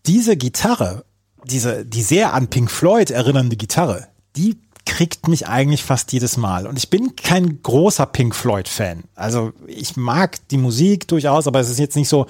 [0.06, 1.06] diese Gitarre,
[1.46, 6.68] diese, die sehr an Pink Floyd erinnernde Gitarre, die kriegt mich eigentlich fast jedes Mal.
[6.68, 9.06] Und ich bin kein großer Pink Floyd-Fan.
[9.16, 12.28] Also ich mag die Musik durchaus, aber es ist jetzt nicht so,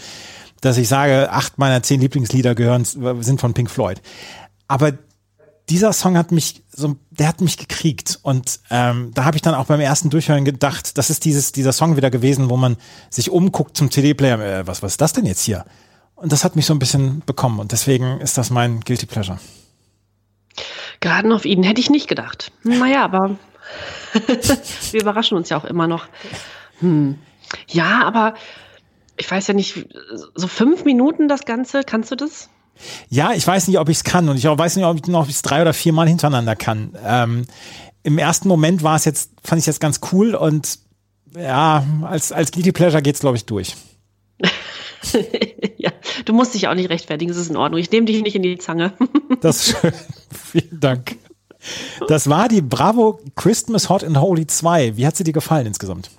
[0.62, 4.04] dass ich sage, acht meiner zehn Lieblingslieder gehören, sind von Pink Floyd.
[4.68, 4.92] Aber
[5.70, 9.56] dieser Song hat mich so, der hat mich gekriegt und ähm, da habe ich dann
[9.56, 12.78] auch beim ersten Durchhören gedacht, das ist dieses dieser Song wieder gewesen, wo man
[13.10, 15.66] sich umguckt zum CD-Player, äh, was was ist das denn jetzt hier?
[16.16, 19.40] Und das hat mich so ein bisschen bekommen und deswegen ist das mein guilty pleasure.
[21.00, 22.52] Garden of Eden hätte ich nicht gedacht.
[22.64, 23.38] Naja, aber
[24.92, 26.08] wir überraschen uns ja auch immer noch.
[26.80, 27.20] Hm.
[27.68, 28.34] Ja, aber
[29.18, 29.88] ich weiß ja nicht,
[30.34, 32.50] so fünf Minuten das Ganze, kannst du das?
[33.10, 35.28] Ja, ich weiß nicht, ob ich es kann und ich weiß nicht, ob ich noch
[35.28, 36.98] es drei oder vier Mal hintereinander kann.
[37.04, 37.46] Ähm,
[38.04, 40.80] Im ersten Moment war es jetzt, fand ich jetzt ganz cool und
[41.36, 43.76] ja, als, als Guilty Pleasure geht's glaube ich, durch.
[45.78, 45.92] ja,
[46.26, 47.80] du musst dich auch nicht rechtfertigen, es ist in Ordnung.
[47.80, 48.94] Ich nehme dich nicht in die Zange.
[49.42, 49.94] Das ist schön.
[50.52, 51.16] Vielen Dank.
[52.08, 54.98] Das war die Bravo Christmas Hot and Holy 2.
[54.98, 56.10] Wie hat sie dir gefallen insgesamt?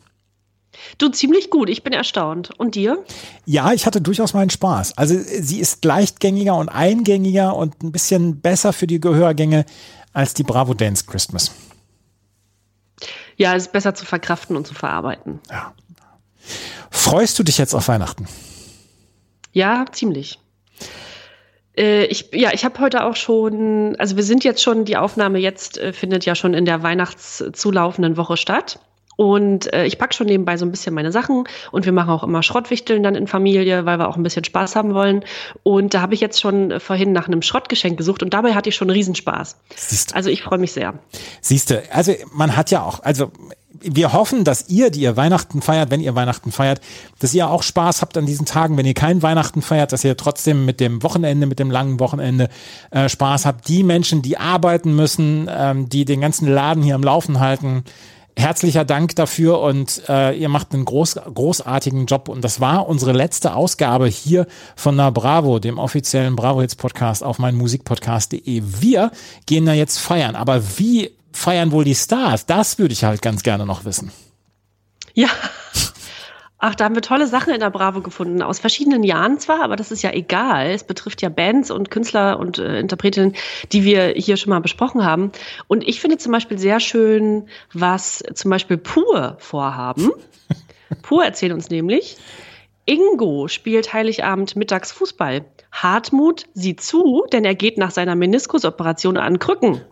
[0.99, 2.51] Du ziemlich gut, ich bin erstaunt.
[2.59, 3.05] Und dir?
[3.45, 4.97] Ja, ich hatte durchaus meinen Spaß.
[4.97, 9.64] Also sie ist leichtgängiger und eingängiger und ein bisschen besser für die Gehörgänge
[10.12, 11.53] als die Bravo Dance Christmas.
[13.37, 15.41] Ja, es ist besser zu verkraften und zu verarbeiten.
[15.51, 15.72] Ja.
[16.91, 18.26] Freust du dich jetzt auf Weihnachten?
[19.52, 20.39] Ja, ziemlich.
[21.77, 25.39] Äh, ich, ja, ich habe heute auch schon, also wir sind jetzt schon, die Aufnahme
[25.39, 28.81] jetzt äh, findet ja schon in der weihnachtszulaufenden Woche statt.
[29.19, 31.43] Und äh, ich pack schon nebenbei so ein bisschen meine Sachen
[31.73, 34.77] und wir machen auch immer Schrottwichteln dann in Familie, weil wir auch ein bisschen Spaß
[34.77, 35.24] haben wollen.
[35.65, 38.69] Und da habe ich jetzt schon äh, vorhin nach einem Schrottgeschenk gesucht und dabei hatte
[38.69, 39.57] ich schon Riesenspaß.
[39.74, 40.15] Siehst du.
[40.15, 40.95] Also ich freue mich sehr.
[41.40, 43.32] Siehst du, also man hat ja auch, also
[43.81, 46.81] wir hoffen, dass ihr, die ihr Weihnachten feiert, wenn ihr Weihnachten feiert,
[47.19, 50.16] dass ihr auch Spaß habt an diesen Tagen, wenn ihr kein Weihnachten feiert, dass ihr
[50.16, 52.51] trotzdem mit dem Wochenende, mit dem langen Wochenende
[52.93, 53.66] äh, Spaß habt.
[53.66, 57.82] Die Menschen, die arbeiten müssen, ähm, die den ganzen Laden hier am Laufen halten,
[58.39, 62.28] herzlicher Dank dafür und äh, ihr macht einen groß, großartigen Job.
[62.28, 64.47] Und das war unsere letzte Ausgabe hier
[64.77, 68.62] von Na Bravo, dem offiziellen Bravo Hits Podcast auf meinmusikpodcast.de.
[68.65, 69.10] Wir
[69.47, 70.36] gehen da jetzt feiern.
[70.36, 72.47] Aber wie feiern wohl die Stars?
[72.47, 74.12] Das würde ich halt ganz gerne noch wissen.
[75.15, 75.28] Ja.
[76.60, 78.43] Ach, da haben wir tolle Sachen in der Bravo gefunden.
[78.43, 80.70] Aus verschiedenen Jahren zwar, aber das ist ja egal.
[80.70, 83.36] Es betrifft ja Bands und Künstler und äh, Interpretinnen,
[83.70, 85.30] die wir hier schon mal besprochen haben.
[85.68, 90.10] Und ich finde zum Beispiel sehr schön, was zum Beispiel Pur vorhaben.
[91.02, 92.16] Pur erzählt uns nämlich,
[92.86, 95.44] Ingo spielt Heiligabend mittags Fußball.
[95.70, 99.82] Hartmut sieht zu, denn er geht nach seiner Meniskusoperation an Krücken.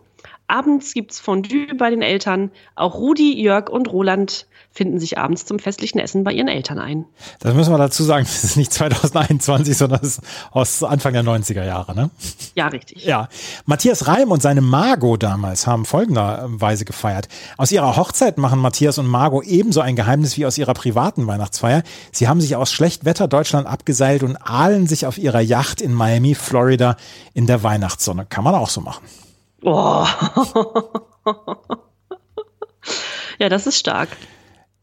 [0.49, 2.51] Abends gibt's Fondue bei den Eltern.
[2.75, 7.05] Auch Rudi, Jörg und Roland finden sich abends zum festlichen Essen bei ihren Eltern ein.
[7.39, 10.21] Das müssen wir dazu sagen, das ist nicht 2021, sondern das ist
[10.51, 12.11] aus Anfang der 90er Jahre, ne?
[12.55, 13.03] Ja, richtig.
[13.03, 13.27] Ja.
[13.65, 17.27] Matthias Reim und seine Margot damals haben folgenderweise gefeiert.
[17.57, 21.83] Aus ihrer Hochzeit machen Matthias und Margot ebenso ein Geheimnis wie aus ihrer privaten Weihnachtsfeier.
[22.13, 26.35] Sie haben sich aus Schlechtwetter Deutschland abgeseilt und ahlen sich auf ihrer Yacht in Miami,
[26.35, 26.95] Florida
[27.33, 28.25] in der Weihnachtssonne.
[28.29, 29.03] Kann man auch so machen.
[29.63, 30.05] Oh.
[33.39, 34.09] ja, das ist stark.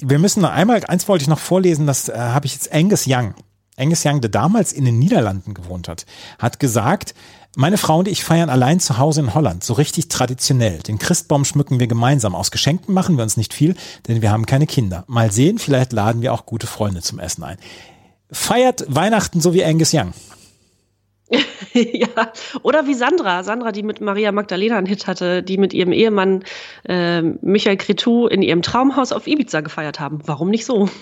[0.01, 3.05] wir müssen noch einmal, eins wollte ich noch vorlesen, das äh, habe ich jetzt Angus
[3.07, 3.35] Young.
[3.77, 6.07] Angus Young, der damals in den Niederlanden gewohnt hat,
[6.39, 7.15] hat gesagt,
[7.57, 10.79] meine Frau und ich feiern allein zu Hause in Holland, so richtig traditionell.
[10.81, 12.35] Den Christbaum schmücken wir gemeinsam.
[12.35, 13.77] Aus Geschenken machen wir uns nicht viel,
[14.09, 15.05] denn wir haben keine Kinder.
[15.07, 17.59] Mal sehen, vielleicht laden wir auch gute Freunde zum Essen ein.
[18.31, 20.13] Feiert Weihnachten so wie Angus Young.
[21.73, 22.33] ja,
[22.63, 26.45] oder wie Sandra, Sandra, die mit Maria Magdalena einen Hit hatte, die mit ihrem Ehemann
[26.85, 30.21] äh, Michael Cretou in ihrem Traumhaus auf Ibiza gefeiert haben.
[30.27, 30.89] Warum nicht so?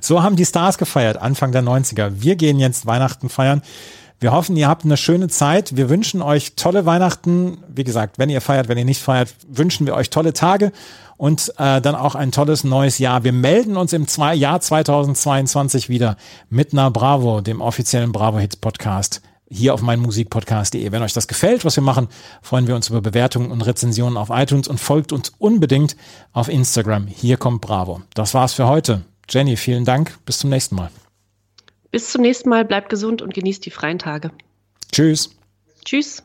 [0.00, 2.12] So haben die Stars gefeiert, Anfang der 90er.
[2.22, 3.60] Wir gehen jetzt Weihnachten feiern.
[4.20, 5.76] Wir hoffen, ihr habt eine schöne Zeit.
[5.76, 7.58] Wir wünschen euch tolle Weihnachten.
[7.68, 10.72] Wie gesagt, wenn ihr feiert, wenn ihr nicht feiert, wünschen wir euch tolle Tage
[11.16, 13.24] und äh, dann auch ein tolles neues Jahr.
[13.24, 16.16] Wir melden uns im zwei Jahr 2022 wieder
[16.50, 20.90] mit einer Bravo, dem offiziellen Bravo Hits Podcast hier auf meinmusikpodcast.de.
[20.90, 22.08] Wenn euch das gefällt, was wir machen,
[22.42, 25.96] freuen wir uns über Bewertungen und Rezensionen auf iTunes und folgt uns unbedingt
[26.32, 27.06] auf Instagram.
[27.06, 28.02] Hier kommt Bravo.
[28.14, 29.02] Das war's für heute.
[29.28, 30.18] Jenny, vielen Dank.
[30.26, 30.90] Bis zum nächsten Mal.
[31.90, 34.32] Bis zum nächsten Mal, bleibt gesund und genießt die freien Tage.
[34.90, 35.30] Tschüss.
[35.84, 36.24] Tschüss.